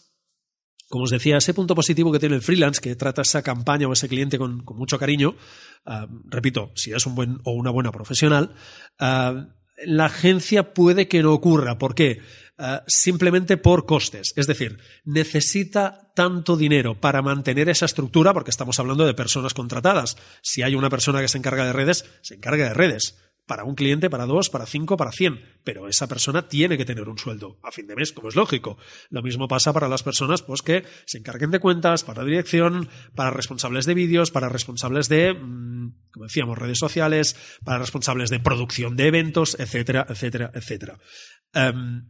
como 0.89 1.05
os 1.05 1.11
decía, 1.11 1.37
ese 1.37 1.55
punto 1.55 1.75
positivo 1.75 2.11
que 2.13 2.19
tiene 2.19 2.37
el 2.37 2.43
freelance, 2.43 2.81
que 2.81 2.97
trata 2.97 3.23
esa 3.23 3.43
campaña 3.43 3.89
o 3.89 3.93
ese 3.93 4.09
cliente 4.09 4.39
con, 4.39 4.65
mucho 4.65 4.99
cariño, 4.99 5.37
ah, 5.85 6.07
repito, 6.25 6.73
si 6.75 6.93
es 6.93 7.05
un 7.07 7.15
buen 7.15 7.39
o 7.45 7.53
una 7.53 7.71
buena 7.71 7.93
profesional, 7.93 8.55
ah, 8.99 9.49
la 9.85 10.07
agencia 10.07 10.75
puede 10.75 11.09
que 11.09 11.23
no 11.23 11.33
ocurra. 11.33 11.79
¿Por 11.79 11.95
qué? 11.95 12.21
Eh, 12.59 12.81
simplemente 12.89 13.57
por 13.57 13.87
costes. 13.87 14.33
Es 14.35 14.47
decir, 14.47 14.79
necesita 15.05 16.11
tanto 16.15 16.57
dinero 16.57 17.01
para 17.01 17.23
mantener 17.23 17.69
esa 17.69 17.87
estructura, 17.87 18.35
porque 18.35 18.51
estamos 18.51 18.79
hablando 18.81 19.07
de 19.07 19.15
personas 19.15 19.55
contratadas. 19.55 20.17
Si 20.43 20.63
hay 20.63 20.75
una 20.75 20.91
persona 20.91 21.21
que 21.21 21.29
se 21.29 21.39
encarga 21.39 21.65
de 21.65 21.73
redes, 21.73 22.05
se 22.23 22.35
encarga 22.35 22.65
de 22.65 22.75
redes. 22.75 23.17
Para 23.49 23.65
un 23.65 23.75
cliente, 23.75 24.11
para 24.11 24.27
dos, 24.27 24.51
para 24.51 24.67
cinco, 24.67 24.97
para 24.97 25.11
cien, 25.11 25.41
pero 25.65 25.89
esa 25.89 26.07
persona 26.07 26.47
tiene 26.49 26.77
que 26.77 26.85
tener 26.85 27.09
un 27.09 27.19
sueldo 27.19 27.59
a 27.65 27.73
fin 27.73 27.89
de 27.89 27.97
mes, 27.97 28.13
como 28.13 28.29
es 28.29 28.37
lógico. 28.37 28.79
Lo 29.11 29.23
mismo 29.23 29.49
pasa 29.49 29.73
para 29.73 29.89
las 29.89 30.05
personas 30.05 30.43
pues, 30.43 30.63
que 30.63 30.85
se 31.07 31.19
encarguen 31.19 31.51
de 31.51 31.59
cuentas, 31.59 32.05
para 32.05 32.23
dirección, 32.23 32.89
para 33.17 33.31
responsables 33.31 33.87
de 33.87 33.95
vídeos, 33.95 34.31
para 34.31 34.49
responsables 34.49 35.09
de, 35.09 35.33
mm, 35.33 36.11
como 36.13 36.27
decíamos, 36.27 36.59
redes 36.59 36.79
sociales, 36.79 37.35
para 37.65 37.79
responsables 37.79 38.31
de 38.31 38.39
producción 38.39 38.95
de 38.95 39.09
eventos, 39.09 39.59
etcétera, 39.59 40.07
etcétera, 40.09 40.53
etcétera. 40.55 40.99
Em, 41.55 42.07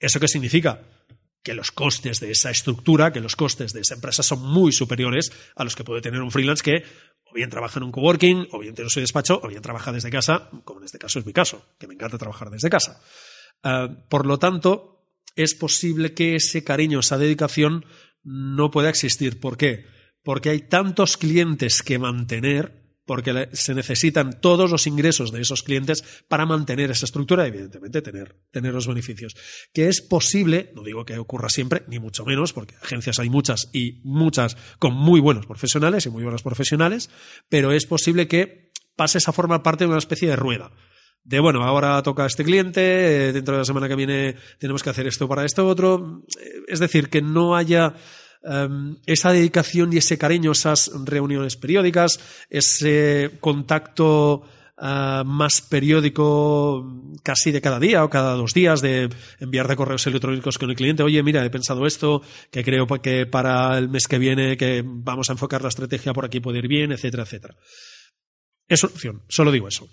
¿Eso 0.00 0.18
qué 0.18 0.28
significa? 0.28 0.80
que 1.42 1.54
los 1.54 1.70
costes 1.70 2.20
de 2.20 2.30
esa 2.30 2.50
estructura, 2.50 3.12
que 3.12 3.20
los 3.20 3.36
costes 3.36 3.72
de 3.72 3.80
esa 3.80 3.94
empresa 3.94 4.22
son 4.22 4.42
muy 4.42 4.72
superiores 4.72 5.32
a 5.56 5.64
los 5.64 5.76
que 5.76 5.84
puede 5.84 6.02
tener 6.02 6.20
un 6.20 6.30
freelance 6.30 6.62
que 6.62 6.84
o 7.30 7.34
bien 7.34 7.50
trabaja 7.50 7.78
en 7.78 7.84
un 7.84 7.92
coworking, 7.92 8.48
o 8.52 8.58
bien 8.58 8.74
tiene 8.74 8.90
su 8.90 9.00
despacho, 9.00 9.40
o 9.42 9.48
bien 9.48 9.62
trabaja 9.62 9.92
desde 9.92 10.10
casa, 10.10 10.50
como 10.64 10.80
en 10.80 10.86
este 10.86 10.98
caso 10.98 11.18
es 11.18 11.26
mi 11.26 11.32
caso, 11.32 11.64
que 11.78 11.86
me 11.86 11.94
encanta 11.94 12.18
trabajar 12.18 12.50
desde 12.50 12.70
casa. 12.70 13.00
Ah, 13.62 13.88
por 14.08 14.26
lo 14.26 14.38
tanto, 14.38 14.98
es 15.36 15.54
posible 15.54 16.14
que 16.14 16.36
ese 16.36 16.64
cariño, 16.64 17.00
esa 17.00 17.18
dedicación 17.18 17.84
no 18.22 18.70
pueda 18.70 18.88
existir. 18.88 19.40
¿Por 19.40 19.56
qué? 19.56 19.86
Porque 20.22 20.50
hay 20.50 20.60
tantos 20.60 21.16
clientes 21.16 21.82
que 21.82 21.98
mantener 21.98 22.77
porque 23.08 23.48
se 23.54 23.74
necesitan 23.74 24.38
todos 24.38 24.70
los 24.70 24.86
ingresos 24.86 25.32
de 25.32 25.40
esos 25.40 25.62
clientes 25.62 26.04
para 26.28 26.44
mantener 26.44 26.90
esa 26.90 27.06
estructura 27.06 27.46
y, 27.46 27.48
evidentemente, 27.48 28.02
tener, 28.02 28.36
tener 28.52 28.74
los 28.74 28.86
beneficios. 28.86 29.34
Que 29.72 29.88
es 29.88 30.02
posible, 30.02 30.70
no 30.76 30.84
digo 30.84 31.06
que 31.06 31.16
ocurra 31.18 31.48
siempre, 31.48 31.84
ni 31.88 31.98
mucho 31.98 32.26
menos, 32.26 32.52
porque 32.52 32.76
agencias 32.82 33.18
hay 33.18 33.30
muchas 33.30 33.70
y 33.72 34.02
muchas 34.04 34.58
con 34.78 34.92
muy 34.92 35.20
buenos 35.20 35.46
profesionales 35.46 36.04
y 36.04 36.10
muy 36.10 36.22
buenos 36.22 36.42
profesionales, 36.42 37.08
pero 37.48 37.72
es 37.72 37.86
posible 37.86 38.28
que 38.28 38.72
pases 38.94 39.26
a 39.26 39.32
formar 39.32 39.62
parte 39.62 39.84
de 39.84 39.88
una 39.88 39.98
especie 39.98 40.28
de 40.28 40.36
rueda 40.36 40.70
de 41.24 41.40
bueno, 41.40 41.62
ahora 41.62 42.02
toca 42.02 42.24
este 42.24 42.42
cliente, 42.42 43.32
dentro 43.32 43.54
de 43.54 43.58
la 43.58 43.64
semana 43.64 43.86
que 43.86 43.96
viene 43.96 44.36
tenemos 44.58 44.82
que 44.82 44.88
hacer 44.90 45.06
esto 45.06 45.28
para 45.28 45.44
esto 45.44 45.66
otro. 45.66 46.22
Es 46.66 46.78
decir, 46.78 47.10
que 47.10 47.20
no 47.20 47.54
haya 47.54 47.94
Em, 48.48 48.96
esa 49.04 49.30
dedicación 49.30 49.92
y 49.92 49.98
ese 49.98 50.16
cariño, 50.16 50.52
esas 50.52 50.90
reuniones 51.04 51.56
periódicas, 51.56 52.18
ese 52.48 53.32
contacto 53.40 54.42
eh, 54.80 55.22
más 55.26 55.60
periódico 55.60 57.12
casi 57.22 57.52
de 57.52 57.60
cada 57.60 57.78
día 57.78 58.04
o 58.04 58.08
cada 58.08 58.32
dos 58.32 58.54
días 58.54 58.80
de 58.80 59.10
enviar 59.38 59.68
de 59.68 59.76
correos 59.76 60.06
electrónicos 60.06 60.56
con 60.56 60.70
el 60.70 60.76
cliente, 60.76 61.02
oye, 61.02 61.22
mira, 61.22 61.44
he 61.44 61.50
pensado 61.50 61.86
esto, 61.86 62.22
que 62.50 62.64
creo 62.64 62.86
que 62.86 63.26
para 63.26 63.76
el 63.76 63.90
mes 63.90 64.06
que 64.08 64.18
viene 64.18 64.56
que 64.56 64.82
vamos 64.82 65.28
a 65.28 65.32
enfocar 65.32 65.60
la 65.60 65.68
estrategia 65.68 66.14
por 66.14 66.24
aquí 66.24 66.40
puede 66.40 66.60
ir 66.60 66.68
bien, 66.68 66.92
etcétera, 66.92 67.24
etcétera. 67.24 67.54
Es 68.66 68.80
solución, 68.80 69.24
solo 69.28 69.52
digo 69.52 69.68
eso. 69.68 69.88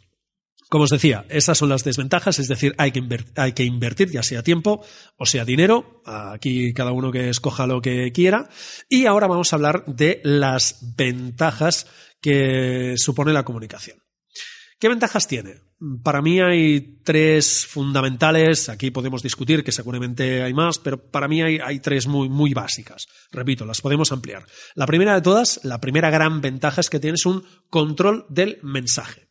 Como 0.70 0.86
os 0.86 0.90
decía, 0.90 1.26
esas 1.30 1.58
son 1.58 1.70
las 1.70 1.84
desventajas, 1.84 2.40
es 2.40 2.48
decir, 2.48 2.74
hay 2.78 2.92
que, 2.92 3.64
invertir, 3.64 4.10
ya 4.10 4.24
sea 4.24 4.42
tiempo 4.42 4.84
o 5.16 5.26
sea 5.26 5.46
dinero, 5.46 6.02
aquí 6.06 6.74
cada 6.74 6.92
uno 6.92 7.12
que 7.12 7.30
escoja 7.30 7.68
lo 7.68 7.82
que 7.82 8.12
quiera, 8.12 8.50
y 8.90 9.06
ahora 9.06 9.28
vamos 9.28 9.54
a 9.54 9.58
hablar 9.58 9.86
de 9.86 10.22
las 10.24 10.96
ventajas 10.98 11.88
que 12.20 12.96
supone 12.98 13.32
la 13.32 13.46
comunicación. 13.46 14.00
¿Qué 14.80 14.90
ventajas 14.90 15.28
tiene? 15.28 15.62
Para 16.04 16.22
mí 16.22 16.42
hay 16.42 17.00
tres 17.04 17.66
fundamentales, 17.68 18.68
aquí 18.68 18.90
podemos 18.92 19.22
discutir 19.22 19.64
que 19.64 19.72
seguramente 19.72 20.42
hay 20.42 20.54
más, 20.54 20.80
pero 20.80 20.98
para 21.12 21.28
mí 21.28 21.44
hay, 21.44 21.60
hay, 21.60 21.80
tres 21.80 22.08
muy, 22.08 22.28
muy 22.28 22.54
básicas. 22.54 23.06
Repito, 23.32 23.66
las 23.66 23.82
podemos 23.82 24.12
ampliar. 24.12 24.46
La 24.74 24.88
primera 24.88 25.14
de 25.14 25.22
todas, 25.22 25.60
la 25.64 25.80
primera 25.80 26.10
gran 26.10 26.42
ventaja 26.42 26.82
es 26.82 26.90
que 26.90 27.00
tienes 27.00 27.26
un 27.26 27.46
control 27.70 28.26
del 28.30 28.58
mensaje. 28.64 29.25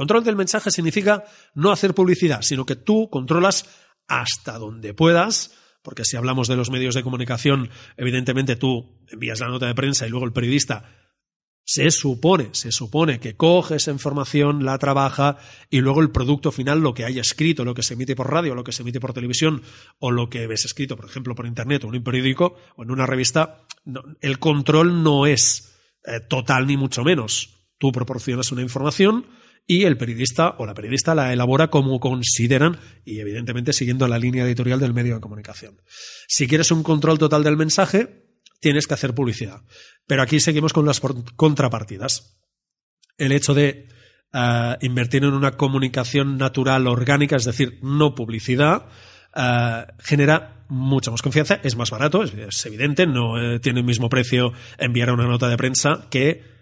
Control 0.00 0.24
del 0.24 0.34
mensaje 0.34 0.70
significa 0.70 1.24
no 1.52 1.70
hacer 1.70 1.92
publicidad, 1.92 2.40
sino 2.40 2.64
que 2.64 2.74
tú 2.74 3.10
controlas 3.10 3.66
hasta 4.08 4.56
donde 4.56 4.94
puedas, 4.94 5.52
porque 5.82 6.06
si 6.06 6.16
hablamos 6.16 6.48
de 6.48 6.56
los 6.56 6.70
medios 6.70 6.94
de 6.94 7.02
comunicación, 7.02 7.68
evidentemente 7.98 8.56
tú 8.56 8.98
envías 9.08 9.40
la 9.40 9.48
nota 9.48 9.66
de 9.66 9.74
prensa 9.74 10.06
y 10.06 10.08
luego 10.08 10.24
el 10.24 10.32
periodista 10.32 10.88
se 11.66 11.90
supone, 11.90 12.48
se 12.52 12.72
supone 12.72 13.20
que 13.20 13.36
coge 13.36 13.74
esa 13.74 13.90
información, 13.90 14.64
la 14.64 14.78
trabaja 14.78 15.36
y 15.68 15.80
luego 15.82 16.00
el 16.00 16.10
producto 16.10 16.50
final, 16.50 16.80
lo 16.80 16.94
que 16.94 17.04
haya 17.04 17.20
escrito, 17.20 17.66
lo 17.66 17.74
que 17.74 17.82
se 17.82 17.92
emite 17.92 18.16
por 18.16 18.30
radio, 18.30 18.54
lo 18.54 18.64
que 18.64 18.72
se 18.72 18.80
emite 18.80 19.00
por 19.00 19.12
televisión 19.12 19.60
o 19.98 20.10
lo 20.10 20.30
que 20.30 20.46
ves 20.46 20.64
escrito, 20.64 20.96
por 20.96 21.04
ejemplo, 21.04 21.34
por 21.34 21.44
internet 21.44 21.84
o 21.84 21.88
en 21.88 21.96
un 21.96 22.02
periódico 22.02 22.56
o 22.74 22.84
en 22.84 22.90
una 22.90 23.04
revista, 23.04 23.66
el 24.22 24.38
control 24.38 25.02
no 25.02 25.26
es 25.26 25.76
eh, 26.06 26.20
total 26.20 26.66
ni 26.68 26.78
mucho 26.78 27.04
menos. 27.04 27.68
Tú 27.76 27.92
proporcionas 27.92 28.50
una 28.50 28.62
información, 28.62 29.26
y 29.66 29.84
el 29.84 29.96
periodista 29.96 30.56
o 30.58 30.66
la 30.66 30.74
periodista 30.74 31.14
la 31.14 31.32
elabora 31.32 31.68
como 31.68 32.00
consideran 32.00 32.78
y 33.04 33.20
evidentemente 33.20 33.72
siguiendo 33.72 34.08
la 34.08 34.18
línea 34.18 34.44
editorial 34.44 34.80
del 34.80 34.94
medio 34.94 35.14
de 35.14 35.20
comunicación. 35.20 35.80
Si 36.26 36.48
quieres 36.48 36.70
un 36.70 36.82
control 36.82 37.18
total 37.18 37.44
del 37.44 37.56
mensaje, 37.56 38.26
tienes 38.60 38.86
que 38.86 38.94
hacer 38.94 39.14
publicidad. 39.14 39.62
Pero 40.06 40.22
aquí 40.22 40.40
seguimos 40.40 40.72
con 40.72 40.86
las 40.86 41.00
contrapartidas. 41.36 42.40
El 43.16 43.32
hecho 43.32 43.54
de 43.54 43.88
eh, 44.32 44.76
invertir 44.80 45.24
en 45.24 45.34
una 45.34 45.52
comunicación 45.52 46.36
natural, 46.36 46.86
orgánica, 46.86 47.36
es 47.36 47.44
decir, 47.44 47.78
no 47.82 48.14
publicidad, 48.14 48.86
eh, 49.34 49.86
genera 50.00 50.64
mucha 50.68 51.10
más 51.10 51.22
confianza, 51.22 51.60
es 51.62 51.76
más 51.76 51.90
barato, 51.90 52.22
es, 52.22 52.66
evidente, 52.66 53.06
no 53.06 53.40
eh, 53.40 53.58
tiene 53.58 53.80
el 53.80 53.86
mismo 53.86 54.08
precio 54.08 54.52
enviar 54.78 55.10
una 55.10 55.26
nota 55.26 55.48
de 55.48 55.56
prensa 55.56 56.06
que 56.10 56.59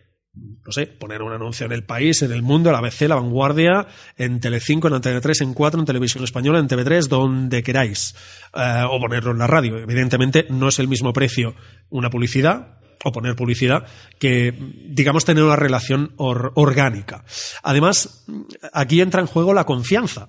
no 0.64 0.72
sé, 0.72 0.86
poner 0.86 1.22
un 1.22 1.32
anuncio 1.32 1.66
en 1.66 1.72
el 1.72 1.84
país, 1.84 2.22
en 2.22 2.32
el 2.32 2.42
mundo, 2.42 2.70
la 2.70 2.78
ABC, 2.78 3.02
la 3.02 3.14
vanguardia, 3.14 3.86
en 4.16 4.40
Telecinco, 4.40 4.88
en 4.88 4.94
Antena 4.94 5.20
3, 5.20 5.40
en 5.42 5.54
4, 5.54 5.80
en 5.80 5.86
Televisión 5.86 6.24
Española, 6.24 6.58
en 6.58 6.68
TV3, 6.68 7.08
donde 7.08 7.62
queráis. 7.62 8.14
Eh, 8.54 8.84
o 8.88 9.00
ponerlo 9.00 9.32
en 9.32 9.38
la 9.38 9.46
radio. 9.46 9.78
Evidentemente 9.78 10.46
no 10.50 10.68
es 10.68 10.78
el 10.78 10.88
mismo 10.88 11.12
precio 11.12 11.54
una 11.90 12.10
publicidad 12.10 12.78
o 13.04 13.12
poner 13.12 13.36
publicidad 13.36 13.86
que, 14.18 14.52
digamos, 14.88 15.24
tener 15.24 15.44
una 15.44 15.56
relación 15.56 16.12
orgánica. 16.16 17.24
Además, 17.62 18.26
aquí 18.72 19.00
entra 19.00 19.20
en 19.20 19.26
juego 19.26 19.54
la 19.54 19.64
confianza. 19.64 20.28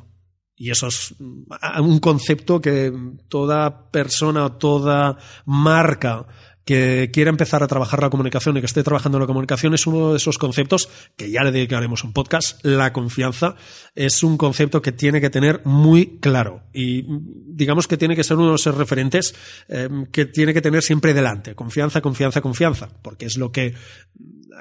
Y 0.55 0.71
eso 0.71 0.87
es 0.87 1.15
un 1.79 1.99
concepto 1.99 2.59
que 2.59 2.91
toda 3.29 3.89
persona 3.91 4.57
toda 4.57 5.17
marca 5.45 6.27
que 6.69 7.09
quiera 7.11 7.31
empezar 7.31 7.63
a 7.63 7.67
trabajar 7.67 7.99
la 7.99 8.11
comunicación 8.11 8.55
y 8.55 8.59
que 8.59 8.67
esté 8.67 8.83
trabajando 8.83 9.17
en 9.17 9.23
la 9.23 9.25
comunicación 9.25 9.73
es 9.73 9.87
uno 9.87 10.11
de 10.11 10.17
esos 10.17 10.37
conceptos 10.37 10.87
que 11.17 11.31
ya 11.31 11.41
le 11.41 11.51
dedicaremos 11.51 12.03
un 12.03 12.13
podcast. 12.13 12.63
La 12.63 12.93
confianza 12.93 13.55
es 13.95 14.21
un 14.21 14.37
concepto 14.37 14.79
que 14.79 14.91
tiene 14.91 15.19
que 15.19 15.31
tener 15.31 15.63
muy 15.65 16.19
claro 16.19 16.61
y 16.71 17.07
digamos 17.07 17.87
que 17.87 17.97
tiene 17.97 18.15
que 18.15 18.23
ser 18.23 18.37
uno 18.37 18.49
de 18.49 18.57
esos 18.57 18.77
referentes 18.77 19.33
eh, 19.67 19.89
que 20.11 20.25
tiene 20.25 20.53
que 20.53 20.61
tener 20.61 20.83
siempre 20.83 21.15
delante. 21.15 21.55
Confianza, 21.55 22.01
confianza, 22.01 22.39
confianza, 22.39 22.87
porque 23.01 23.25
es 23.25 23.37
lo 23.37 23.51
que 23.51 23.73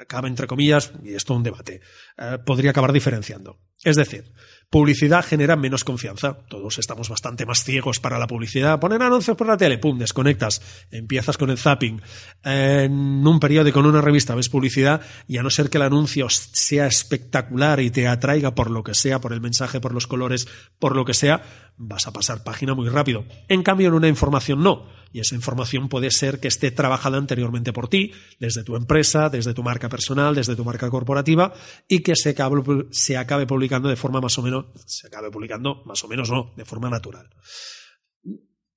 acaba 0.01 0.27
entre 0.27 0.47
comillas, 0.47 0.91
y 1.03 1.13
esto 1.13 1.33
es 1.33 1.37
un 1.37 1.43
debate, 1.43 1.81
eh, 2.17 2.39
podría 2.43 2.71
acabar 2.71 2.91
diferenciando. 2.91 3.59
Es 3.83 3.97
decir, 3.97 4.33
Publicidad 4.71 5.25
genera 5.25 5.55
menos 5.55 5.83
confianza. 5.83 6.37
Todos 6.47 6.77
estamos 6.77 7.09
bastante 7.09 7.43
más 7.47 7.63
ciegos 7.63 7.99
para 7.99 8.19
la 8.19 8.27
publicidad. 8.27 8.79
Ponen 8.79 9.01
anuncios 9.01 9.35
por 9.35 9.47
la 9.47 9.57
tele, 9.57 9.79
pum, 9.79 9.97
desconectas. 9.97 10.61
Empiezas 10.91 11.39
con 11.39 11.49
el 11.49 11.57
zapping. 11.57 11.99
En 12.43 13.25
un 13.25 13.39
periódico, 13.39 13.79
en 13.79 13.87
una 13.87 14.01
revista, 14.01 14.35
ves 14.35 14.47
publicidad 14.47 15.01
y 15.27 15.37
a 15.37 15.43
no 15.43 15.49
ser 15.49 15.71
que 15.71 15.79
el 15.79 15.85
anuncio 15.85 16.27
sea 16.29 16.85
espectacular 16.85 17.79
y 17.79 17.89
te 17.89 18.07
atraiga 18.07 18.53
por 18.53 18.69
lo 18.69 18.83
que 18.83 18.93
sea, 18.93 19.19
por 19.19 19.33
el 19.33 19.41
mensaje, 19.41 19.81
por 19.81 19.91
los 19.91 20.05
colores, 20.05 20.47
por 20.77 20.95
lo 20.95 21.03
que 21.03 21.15
sea, 21.15 21.41
vas 21.77 22.05
a 22.05 22.13
pasar 22.13 22.43
página 22.43 22.75
muy 22.75 22.89
rápido. 22.89 23.25
En 23.47 23.63
cambio, 23.63 23.87
en 23.87 23.95
una 23.95 24.07
información 24.07 24.61
no 24.61 24.98
y 25.11 25.19
esa 25.19 25.35
información 25.35 25.89
puede 25.89 26.11
ser 26.11 26.39
que 26.39 26.47
esté 26.47 26.71
trabajada 26.71 27.17
anteriormente 27.17 27.73
por 27.73 27.87
ti, 27.87 28.11
desde 28.39 28.63
tu 28.63 28.75
empresa, 28.75 29.29
desde 29.29 29.53
tu 29.53 29.63
marca 29.63 29.89
personal, 29.89 30.35
desde 30.35 30.55
tu 30.55 30.63
marca 30.63 30.89
corporativa, 30.89 31.53
y 31.87 31.99
que 31.99 32.15
se 32.15 32.31
acabe, 32.31 32.61
se 32.91 33.17
acabe 33.17 33.47
publicando 33.47 33.89
de 33.89 33.95
forma 33.95 34.21
más 34.21 34.37
o 34.37 34.41
menos, 34.41 34.65
se 34.85 35.07
acabe 35.07 35.31
publicando 35.31 35.83
más 35.85 36.03
o 36.03 36.07
menos 36.07 36.29
no, 36.29 36.53
de 36.55 36.65
forma 36.65 36.89
natural. 36.89 37.29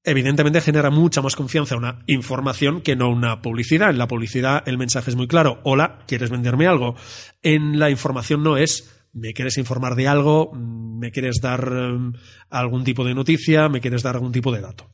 Evidentemente 0.04 0.60
genera 0.60 0.90
mucha 0.90 1.22
más 1.22 1.36
confianza 1.36 1.76
una 1.76 2.02
información 2.06 2.80
que 2.80 2.96
no 2.96 3.08
una 3.08 3.40
publicidad. 3.40 3.90
En 3.90 3.98
la 3.98 4.08
publicidad 4.08 4.64
el 4.66 4.76
mensaje 4.76 5.10
es 5.10 5.16
muy 5.16 5.28
claro. 5.28 5.60
Hola, 5.62 6.00
¿quieres 6.08 6.28
venderme 6.28 6.66
algo? 6.66 6.96
En 7.40 7.78
la 7.78 7.88
información 7.88 8.42
no 8.42 8.56
es 8.56 8.92
me 9.12 9.34
quieres 9.34 9.58
informar 9.58 9.94
de 9.94 10.08
algo, 10.08 10.52
me 10.52 11.10
quieres 11.12 11.40
dar 11.40 11.70
em, 11.70 12.12
algún 12.50 12.82
tipo 12.82 13.04
de 13.04 13.14
noticia, 13.14 13.68
me 13.68 13.80
quieres 13.80 14.02
dar 14.02 14.16
algún 14.16 14.32
tipo 14.32 14.50
de 14.50 14.60
dato. 14.60 14.90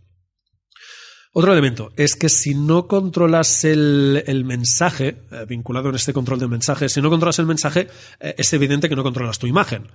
Otro 1.38 1.52
elemento 1.52 1.92
es 1.96 2.16
que 2.16 2.28
si 2.28 2.56
no 2.56 2.88
controlas 2.88 3.62
el, 3.62 4.42
mensaje, 4.44 5.22
eh, 5.30 5.44
vinculado 5.48 5.88
en 5.88 5.94
este 5.94 6.12
control 6.12 6.40
del 6.40 6.48
mensaje, 6.48 6.88
si 6.88 7.00
no 7.00 7.10
controlas 7.10 7.38
el 7.38 7.46
mensaje, 7.46 7.86
eh, 8.18 8.34
es 8.36 8.52
evidente 8.54 8.88
que 8.88 8.96
no 8.96 9.04
controlas 9.04 9.38
tu 9.38 9.46
imagen. 9.46 9.86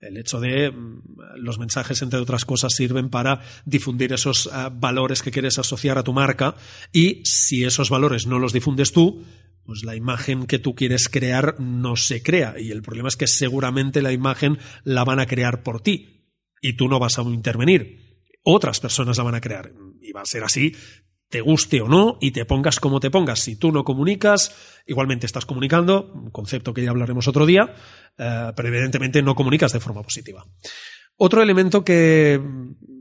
El 0.00 0.16
hecho 0.16 0.40
de 0.40 0.72
mm, 0.72 1.02
los 1.36 1.60
mensajes, 1.60 2.02
entre 2.02 2.18
otras 2.18 2.44
cosas, 2.44 2.74
sirven 2.74 3.10
para 3.10 3.42
difundir 3.64 4.12
esos 4.12 4.46
eh, 4.46 4.70
valores 4.72 5.22
que 5.22 5.30
quieres 5.30 5.56
asociar 5.60 5.98
a 5.98 6.02
tu 6.02 6.12
marca 6.12 6.56
y 6.92 7.22
si 7.24 7.62
esos 7.62 7.90
valores 7.90 8.26
no 8.26 8.40
los 8.40 8.52
difundes 8.52 8.90
tú, 8.90 9.24
pues 9.62 9.84
la 9.84 9.94
imagen 9.94 10.48
que 10.48 10.58
tú 10.58 10.74
quieres 10.74 11.08
crear 11.08 11.60
no 11.60 11.94
se 11.94 12.24
crea. 12.24 12.56
Y 12.58 12.72
el 12.72 12.82
problema 12.82 13.08
es 13.08 13.14
que 13.14 13.28
seguramente 13.28 14.02
la 14.02 14.10
imagen 14.10 14.58
la 14.82 15.04
van 15.04 15.20
a 15.20 15.26
crear 15.26 15.62
por 15.62 15.80
ti 15.80 16.34
y 16.60 16.72
tú 16.72 16.88
no 16.88 16.98
vas 16.98 17.20
a 17.20 17.22
intervenir. 17.22 18.26
Otras 18.42 18.80
personas 18.80 19.16
la 19.16 19.22
van 19.22 19.36
a 19.36 19.40
crear. 19.40 19.70
Y 20.00 20.12
va 20.12 20.22
a 20.22 20.26
ser 20.26 20.44
así, 20.44 20.74
te 21.28 21.40
guste 21.40 21.80
o 21.80 21.88
no, 21.88 22.18
y 22.20 22.30
te 22.30 22.44
pongas 22.44 22.80
como 22.80 23.00
te 23.00 23.10
pongas. 23.10 23.40
Si 23.40 23.56
tú 23.56 23.72
no 23.72 23.84
comunicas, 23.84 24.54
igualmente 24.86 25.26
estás 25.26 25.44
comunicando, 25.44 26.10
un 26.14 26.30
concepto 26.30 26.72
que 26.72 26.82
ya 26.82 26.90
hablaremos 26.90 27.28
otro 27.28 27.46
día, 27.46 27.74
eh, 28.16 28.52
pero 28.56 28.68
evidentemente 28.68 29.22
no 29.22 29.34
comunicas 29.34 29.72
de 29.72 29.80
forma 29.80 30.02
positiva. 30.02 30.44
Otro 31.16 31.42
elemento 31.42 31.84
que 31.84 32.40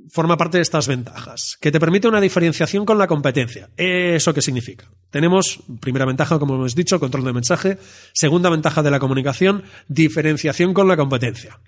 forma 0.10 0.38
parte 0.38 0.58
de 0.58 0.64
estas 0.64 0.88
ventajas, 0.88 1.58
que 1.62 1.72
te 1.72 1.80
permite 1.80 2.08
una 2.08 2.22
diferenciación 2.22 2.86
con 2.86 2.98
la 2.98 3.08
competencia. 3.08 3.70
¿Eso 3.78 4.34
qué 4.34 4.42
significa? 4.42 4.90
Tenemos, 5.10 5.60
primera 5.80 6.06
ventaja, 6.06 6.40
como 6.40 6.56
hemos 6.56 6.76
dicho, 6.76 7.00
control 7.00 7.26
de 7.26 7.34
mensaje. 7.34 7.78
Segunda 8.14 8.50
ventaja 8.50 8.82
de 8.82 8.92
la 8.92 9.00
comunicación, 9.00 9.64
diferenciación 9.88 10.74
con 10.74 10.88
la 10.88 10.98
competencia. 10.98 11.60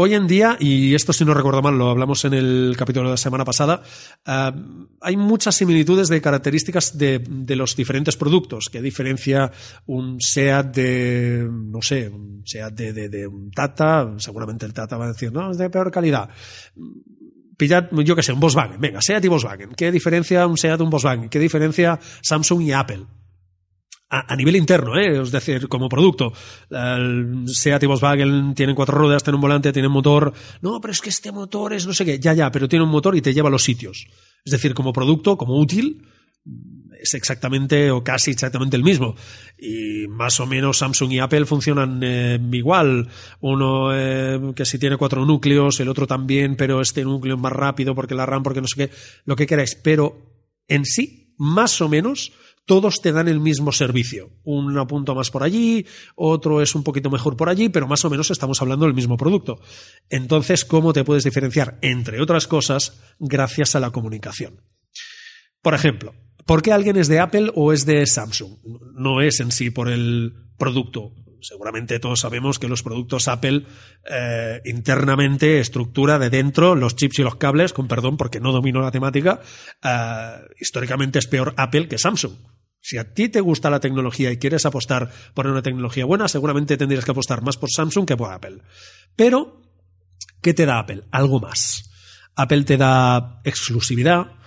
Hoy 0.00 0.14
en 0.14 0.28
día, 0.28 0.56
y 0.60 0.94
esto 0.94 1.12
si 1.12 1.24
no 1.24 1.34
recuerdo 1.34 1.60
mal, 1.60 1.76
lo 1.76 1.90
hablamos 1.90 2.24
en 2.24 2.32
el 2.32 2.76
capítulo 2.78 3.06
de 3.08 3.14
la 3.14 3.16
semana 3.16 3.44
pasada, 3.44 3.82
eh, 4.24 4.52
hay 5.00 5.16
muchas 5.16 5.56
similitudes 5.56 6.06
de 6.06 6.20
características 6.20 6.96
de, 6.96 7.20
los 7.56 7.74
diferentes 7.74 8.16
productos. 8.16 8.68
que 8.70 8.80
diferencia 8.80 9.50
un 9.86 10.20
SEAT 10.20 10.66
de, 10.66 11.48
no 11.50 11.82
sé, 11.82 12.08
un 12.10 12.44
SEAT 12.46 12.74
de, 12.74 13.26
un 13.26 13.50
Tata? 13.50 14.14
Seguramente 14.18 14.66
el 14.66 14.72
Tata 14.72 14.96
va 14.96 15.06
a 15.06 15.12
decir, 15.14 15.32
no, 15.32 15.50
es 15.50 15.58
de 15.58 15.68
peor 15.68 15.90
calidad. 15.90 16.30
Pillad, 17.56 17.90
yo 17.90 18.14
qué 18.14 18.22
sé, 18.22 18.32
un 18.32 18.38
Volkswagen. 18.38 18.80
Venga, 18.80 19.02
SEAT 19.02 19.24
y 19.24 19.28
Volkswagen. 19.28 19.70
¿Qué 19.70 19.90
diferencia 19.90 20.46
un 20.46 20.56
SEAT 20.56 20.78
de 20.78 20.84
un 20.84 20.90
Volkswagen? 20.90 21.28
¿Qué 21.28 21.40
diferencia 21.40 21.98
Samsung 22.22 22.62
y 22.62 22.70
Apple? 22.70 23.04
A, 24.10 24.36
nivel 24.36 24.56
interno, 24.56 24.98
¿eh? 24.98 25.20
es 25.20 25.30
decir, 25.30 25.68
como 25.68 25.88
producto. 25.88 26.32
El 26.70 27.44
Seat 27.46 27.82
y 27.82 27.86
Volkswagen 27.86 28.54
tienen 28.54 28.74
cuatro 28.74 28.96
ruedas, 28.96 29.22
tienen 29.22 29.36
un 29.36 29.42
volante, 29.42 29.72
tienen 29.72 29.90
motor. 29.90 30.32
No, 30.62 30.80
pero 30.80 30.92
es 30.92 31.00
que 31.00 31.10
este 31.10 31.30
motor 31.30 31.74
es 31.74 31.86
no 31.86 31.92
sé 31.92 32.04
qué. 32.04 32.18
Ya, 32.18 32.32
ya, 32.32 32.50
pero 32.50 32.68
tiene 32.68 32.84
un 32.84 32.90
motor 32.90 33.16
y 33.16 33.20
te 33.20 33.34
lleva 33.34 33.48
a 33.48 33.52
los 33.52 33.64
sitios. 33.64 34.06
Es 34.44 34.52
decir, 34.52 34.72
como 34.72 34.92
producto, 34.94 35.36
como 35.36 35.58
útil, 35.58 36.06
es 37.00 37.14
exactamente 37.14 37.90
o 37.90 38.02
casi 38.02 38.30
exactamente 38.30 38.76
el 38.76 38.82
mismo. 38.82 39.14
Y 39.58 40.06
más 40.08 40.40
o 40.40 40.46
menos 40.46 40.78
Samsung 40.78 41.12
y 41.12 41.18
Apple 41.18 41.44
funcionan 41.44 42.00
eh, 42.02 42.38
igual. 42.52 43.08
Uno 43.40 43.90
eh, 43.94 44.40
que 44.56 44.64
si 44.64 44.78
tiene 44.78 44.96
cuatro 44.96 45.24
núcleos, 45.26 45.80
el 45.80 45.88
otro 45.88 46.06
también, 46.06 46.56
pero 46.56 46.80
este 46.80 47.04
núcleo 47.04 47.36
es 47.36 47.40
más 47.40 47.52
rápido 47.52 47.94
porque 47.94 48.14
la 48.14 48.24
RAM, 48.24 48.42
porque 48.42 48.62
no 48.62 48.68
sé 48.68 48.88
qué, 48.88 48.94
lo 49.26 49.36
que 49.36 49.46
queráis. 49.46 49.74
Pero 49.74 50.16
en 50.66 50.84
sí, 50.84 51.34
más 51.38 51.80
o 51.80 51.88
menos, 51.88 52.32
todos 52.68 53.00
te 53.00 53.12
dan 53.12 53.28
el 53.28 53.40
mismo 53.40 53.72
servicio. 53.72 54.30
Un 54.44 54.86
punto 54.86 55.14
más 55.14 55.30
por 55.30 55.42
allí, 55.42 55.86
otro 56.14 56.60
es 56.60 56.74
un 56.74 56.84
poquito 56.84 57.08
mejor 57.08 57.34
por 57.34 57.48
allí, 57.48 57.70
pero 57.70 57.88
más 57.88 58.04
o 58.04 58.10
menos 58.10 58.30
estamos 58.30 58.60
hablando 58.60 58.84
del 58.84 58.94
mismo 58.94 59.16
producto. 59.16 59.58
Entonces, 60.10 60.66
¿cómo 60.66 60.92
te 60.92 61.02
puedes 61.02 61.24
diferenciar? 61.24 61.78
Entre 61.80 62.20
otras 62.20 62.46
cosas, 62.46 63.00
gracias 63.18 63.74
a 63.74 63.80
la 63.80 63.90
comunicación. 63.90 64.60
Por 65.62 65.72
ejemplo, 65.72 66.14
¿por 66.44 66.60
qué 66.60 66.72
alguien 66.72 66.98
es 66.98 67.08
de 67.08 67.20
Apple 67.20 67.50
o 67.54 67.72
es 67.72 67.86
de 67.86 68.06
Samsung? 68.06 68.58
No 68.94 69.22
es 69.22 69.40
en 69.40 69.50
sí 69.50 69.70
por 69.70 69.88
el 69.88 70.34
producto. 70.58 71.14
Seguramente 71.40 71.98
todos 72.00 72.20
sabemos 72.20 72.58
que 72.58 72.68
los 72.68 72.82
productos 72.82 73.28
Apple 73.28 73.64
eh, 74.10 74.60
internamente, 74.66 75.58
estructura 75.58 76.18
de 76.18 76.28
dentro, 76.28 76.74
los 76.74 76.96
chips 76.96 77.20
y 77.20 77.22
los 77.22 77.36
cables, 77.36 77.72
con 77.72 77.88
perdón 77.88 78.18
porque 78.18 78.40
no 78.40 78.52
domino 78.52 78.82
la 78.82 78.90
temática, 78.90 79.40
eh, 79.82 80.32
históricamente 80.60 81.18
es 81.18 81.26
peor 81.26 81.54
Apple 81.56 81.88
que 81.88 81.96
Samsung 81.96 82.34
si 82.80 82.98
a 82.98 83.12
ti 83.12 83.28
te 83.28 83.40
gusta 83.40 83.70
la 83.70 83.80
tecnología 83.80 84.30
y 84.30 84.38
quieres 84.38 84.66
apostar 84.66 85.10
por 85.34 85.46
una 85.46 85.62
tecnología 85.62 86.04
buena, 86.04 86.28
seguramente 86.28 86.76
tendrías 86.76 87.04
que 87.04 87.10
apostar 87.10 87.42
más 87.42 87.56
por 87.56 87.70
Samsung 87.70 88.06
que 88.06 88.16
por 88.16 88.32
Apple. 88.32 88.62
Pero, 89.16 89.60
¿qué 90.40 90.54
te 90.54 90.66
da 90.66 90.78
Apple? 90.78 91.04
Algo 91.10 91.40
más. 91.40 91.90
Apple 92.34 92.64
te 92.64 92.76
da 92.76 93.40
exclusividad. 93.44 94.37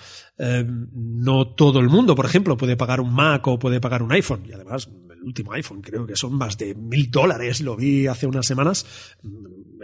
Eh, 0.43 0.65
no 0.65 1.49
todo 1.49 1.79
el 1.79 1.87
mundo, 1.87 2.15
por 2.15 2.25
ejemplo, 2.25 2.57
puede 2.57 2.75
pagar 2.75 2.99
un 2.99 3.13
Mac 3.13 3.45
o 3.47 3.59
puede 3.59 3.79
pagar 3.79 4.01
un 4.01 4.11
iPhone. 4.11 4.43
Y 4.47 4.53
además, 4.53 4.89
el 5.11 5.21
último 5.21 5.53
iPhone 5.53 5.81
creo 5.81 6.07
que 6.07 6.15
son 6.15 6.33
más 6.33 6.57
de 6.57 6.73
mil 6.73 7.11
dólares, 7.11 7.61
lo 7.61 7.75
vi 7.75 8.07
hace 8.07 8.25
unas 8.25 8.47
semanas 8.47 8.85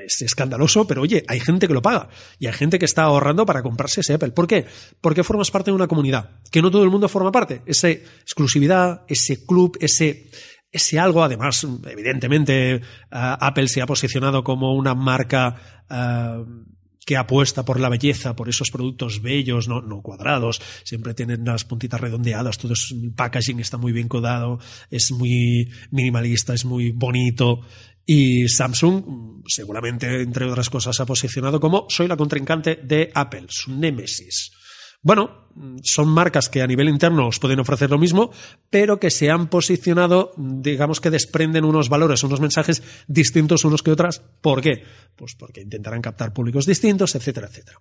es 0.04 0.22
escandaloso, 0.22 0.88
pero 0.88 1.02
oye, 1.02 1.24
hay 1.28 1.40
gente 1.40 1.68
que 1.68 1.74
lo 1.74 1.82
paga 1.82 2.10
y 2.40 2.48
hay 2.48 2.54
gente 2.54 2.80
que 2.80 2.86
está 2.86 3.04
ahorrando 3.04 3.46
para 3.46 3.62
comprarse 3.64 4.02
ese 4.02 4.14
Apple. 4.14 4.32
¿Por 4.32 4.48
qué? 4.48 4.66
Porque 5.02 5.24
formas 5.24 5.52
parte 5.52 5.72
de 5.72 5.76
una 5.76 5.88
comunidad, 5.88 6.42
que 6.52 6.62
no 6.62 6.72
todo 6.72 6.84
el 6.84 6.90
mundo 6.90 7.10
forma 7.10 7.32
parte. 7.32 7.62
Esa 7.66 7.90
exclusividad, 7.90 9.04
ese 9.08 9.46
club, 9.46 9.78
ese, 9.80 10.30
ese 10.72 11.00
algo, 11.00 11.24
además, 11.24 11.66
evidentemente, 11.88 12.76
eh, 12.76 12.82
Apple 13.12 13.68
se 13.68 13.82
ha 13.82 13.86
posicionado 13.86 14.44
como 14.44 14.74
una 14.74 14.96
marca 14.96 15.84
eh, 15.90 16.44
que 17.08 17.16
apuesta 17.16 17.64
por 17.64 17.80
la 17.80 17.88
belleza, 17.88 18.36
por 18.36 18.50
esos 18.50 18.70
productos 18.70 19.22
bellos, 19.22 19.70
no, 19.70 19.82
no, 19.82 20.02
cuadrados, 20.02 20.62
siempre 20.84 21.14
tienen 21.14 21.46
las 21.46 21.64
puntitas 21.64 22.02
redondeadas, 22.02 22.58
todo 22.58 22.74
el 22.74 23.14
packaging 23.14 23.62
está 23.62 23.78
muy 23.78 23.94
bien 23.94 24.10
codado, 24.10 24.60
es 24.92 25.14
muy 25.14 25.72
minimalista, 25.90 26.54
es 26.54 26.66
muy 26.66 26.92
bonito 26.92 27.62
y 28.06 28.50
Samsung, 28.50 29.42
seguramente, 29.48 30.22
entre 30.22 30.50
otras 30.50 30.70
cosas, 30.70 31.00
ha 31.00 31.06
posicionado 31.06 31.62
como 31.62 31.86
soy 31.88 32.10
la 32.10 32.18
contrincante 32.18 32.76
de 32.84 33.10
Apple, 33.16 33.46
su 33.48 33.74
némesis. 33.74 34.52
Bueno, 35.02 35.48
son 35.84 36.10
marcas 36.10 36.50
que 36.50 36.62
a 36.62 36.68
nivel 36.68 36.90
interno 36.90 37.28
os 37.28 37.40
pueden 37.40 37.60
ofrecer 37.60 37.90
lo 37.90 37.98
mismo, 37.98 38.32
pero 38.70 39.00
que 39.00 39.12
se 39.12 39.30
han 39.30 39.48
posicionado, 39.48 40.34
digamos 40.38 41.02
que 41.02 41.10
desprenden 41.10 41.66
unos 41.66 41.90
valores, 41.90 42.24
unos 42.24 42.40
mensajes 42.40 42.84
distintos 43.08 43.66
unos 43.66 43.84
que 43.84 43.92
otras. 43.92 44.22
¿Por 44.42 44.62
qué? 44.62 44.84
Pues 45.16 45.36
porque 45.36 45.62
intentarán 45.62 46.02
captar 46.02 46.34
públicos 46.34 46.66
distintos, 46.66 47.16
etcétera, 47.16 47.48
etcétera. 47.48 47.80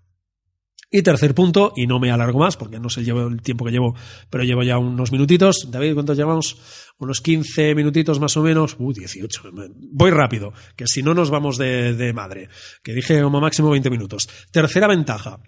Y 0.89 1.03
tercer 1.03 1.35
punto, 1.35 1.73
y 1.75 1.87
no 1.89 1.99
me 1.99 2.13
alargo 2.13 2.39
más 2.39 2.57
porque 2.57 2.79
no 2.79 2.89
sé 2.89 3.01
el 3.01 3.43
tiempo 3.43 3.65
que 3.65 3.73
llevo, 3.73 3.97
pero 4.31 4.45
llevo 4.45 4.63
ya 4.63 4.79
unos 4.79 5.11
minutitos. 5.11 5.69
David, 5.71 5.95
¿cuántos 5.95 6.17
llevamos? 6.17 6.57
Unos 6.99 7.21
15 7.21 7.75
minutitos 7.75 8.21
más 8.21 8.37
o 8.37 8.43
menos. 8.43 8.77
Uh, 8.79 8.93
18. 8.93 9.51
Voy 9.93 10.11
rápido, 10.13 10.53
que 10.77 10.87
si 10.87 11.03
no 11.03 11.13
nos 11.13 11.31
vamos 11.31 11.59
de, 11.59 11.95
de 11.95 12.13
madre. 12.13 12.49
Que 12.85 12.95
dije 12.95 13.21
como 13.21 13.41
máximo 13.41 13.71
20 13.71 13.91
minutos. 13.91 14.29
Tercera 14.53 14.87
ventaja. 14.87 15.41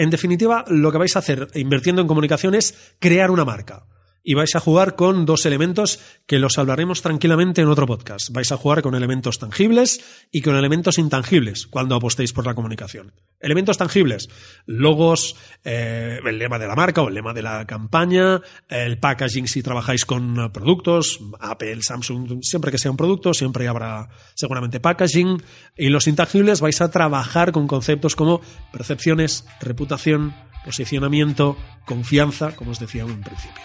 En 0.00 0.08
definitiva, 0.08 0.64
lo 0.66 0.90
que 0.90 0.96
vais 0.96 1.14
a 1.14 1.18
hacer 1.18 1.48
invirtiendo 1.52 2.00
en 2.00 2.08
comunicación 2.08 2.54
es 2.54 2.94
crear 2.98 3.30
una 3.30 3.44
marca 3.44 3.84
y 4.22 4.34
vais 4.34 4.54
a 4.54 4.60
jugar 4.60 4.96
con 4.96 5.24
dos 5.26 5.46
elementos 5.46 6.00
que 6.26 6.38
los 6.38 6.58
hablaremos 6.58 7.02
tranquilamente 7.02 7.62
en 7.62 7.68
otro 7.68 7.86
podcast. 7.86 8.30
Vais 8.30 8.52
a 8.52 8.56
jugar 8.56 8.82
con 8.82 8.94
elementos 8.94 9.38
tangibles 9.38 10.00
y 10.30 10.42
con 10.42 10.56
elementos 10.56 10.98
intangibles 10.98 11.66
cuando 11.66 11.94
apostéis 11.94 12.32
por 12.32 12.46
la 12.46 12.54
comunicación. 12.54 13.12
Elementos 13.40 13.78
tangibles, 13.78 14.28
logos, 14.66 15.36
eh, 15.64 16.20
el 16.24 16.38
lema 16.38 16.58
de 16.58 16.66
la 16.66 16.76
marca 16.76 17.02
o 17.02 17.08
el 17.08 17.14
lema 17.14 17.32
de 17.32 17.42
la 17.42 17.66
campaña, 17.66 18.40
el 18.68 18.98
packaging 18.98 19.48
si 19.48 19.62
trabajáis 19.62 20.04
con 20.04 20.52
productos, 20.52 21.20
Apple, 21.40 21.82
Samsung, 21.82 22.42
siempre 22.42 22.70
que 22.70 22.78
sea 22.78 22.90
un 22.90 22.96
producto, 22.96 23.32
siempre 23.32 23.66
habrá 23.68 24.08
seguramente 24.34 24.80
packaging. 24.80 25.42
Y 25.76 25.88
los 25.88 26.06
intangibles 26.06 26.60
vais 26.60 26.80
a 26.80 26.90
trabajar 26.90 27.52
con 27.52 27.66
conceptos 27.66 28.14
como 28.14 28.42
percepciones, 28.72 29.46
reputación, 29.60 30.34
posicionamiento, 30.64 31.56
confianza, 31.84 32.54
como 32.56 32.70
os 32.72 32.78
decía 32.78 33.02
en 33.02 33.22
principio. 33.22 33.62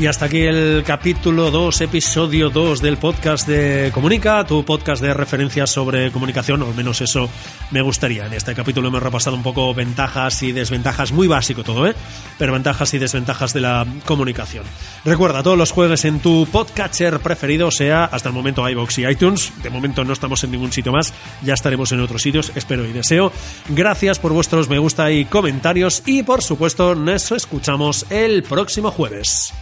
Y 0.00 0.06
hasta 0.06 0.26
aquí 0.26 0.42
el 0.42 0.84
capítulo 0.86 1.50
2, 1.50 1.80
episodio 1.80 2.50
2 2.50 2.80
del 2.80 2.98
podcast 2.98 3.48
de 3.48 3.90
Comunica, 3.92 4.44
tu 4.44 4.64
podcast 4.64 5.02
de 5.02 5.12
referencias 5.12 5.70
sobre 5.70 6.12
comunicación, 6.12 6.62
o 6.62 6.68
al 6.68 6.74
menos 6.76 7.00
eso 7.00 7.28
me 7.72 7.82
gustaría. 7.82 8.26
En 8.26 8.32
este 8.32 8.54
capítulo 8.54 8.86
hemos 8.86 9.02
repasado 9.02 9.34
un 9.34 9.42
poco 9.42 9.74
ventajas 9.74 10.40
y 10.44 10.52
desventajas, 10.52 11.10
muy 11.10 11.26
básico 11.26 11.64
todo, 11.64 11.84
¿eh? 11.88 11.96
Pero 12.38 12.52
ventajas 12.52 12.94
y 12.94 12.98
desventajas 12.98 13.52
de 13.52 13.60
la 13.60 13.84
comunicación. 14.04 14.64
Recuerda, 15.04 15.42
todos 15.42 15.58
los 15.58 15.72
jueves 15.72 16.04
en 16.04 16.20
tu 16.20 16.46
podcatcher 16.46 17.18
preferido, 17.18 17.72
sea 17.72 18.04
hasta 18.04 18.28
el 18.28 18.36
momento 18.36 18.68
iBox 18.68 18.98
y 18.98 19.06
iTunes. 19.06 19.52
De 19.64 19.70
momento 19.70 20.04
no 20.04 20.12
estamos 20.12 20.44
en 20.44 20.52
ningún 20.52 20.70
sitio 20.70 20.92
más, 20.92 21.12
ya 21.42 21.54
estaremos 21.54 21.90
en 21.90 21.98
otros 21.98 22.22
sitios, 22.22 22.52
espero 22.54 22.86
y 22.86 22.92
deseo. 22.92 23.32
Gracias 23.70 24.20
por 24.20 24.32
vuestros 24.32 24.68
me 24.68 24.78
gusta 24.78 25.10
y 25.10 25.24
comentarios 25.24 26.04
y 26.06 26.22
por 26.22 26.40
supuesto 26.40 26.94
nos 26.94 27.32
escuchamos 27.32 28.06
el 28.10 28.44
próximo 28.44 28.92
jueves. 28.92 29.52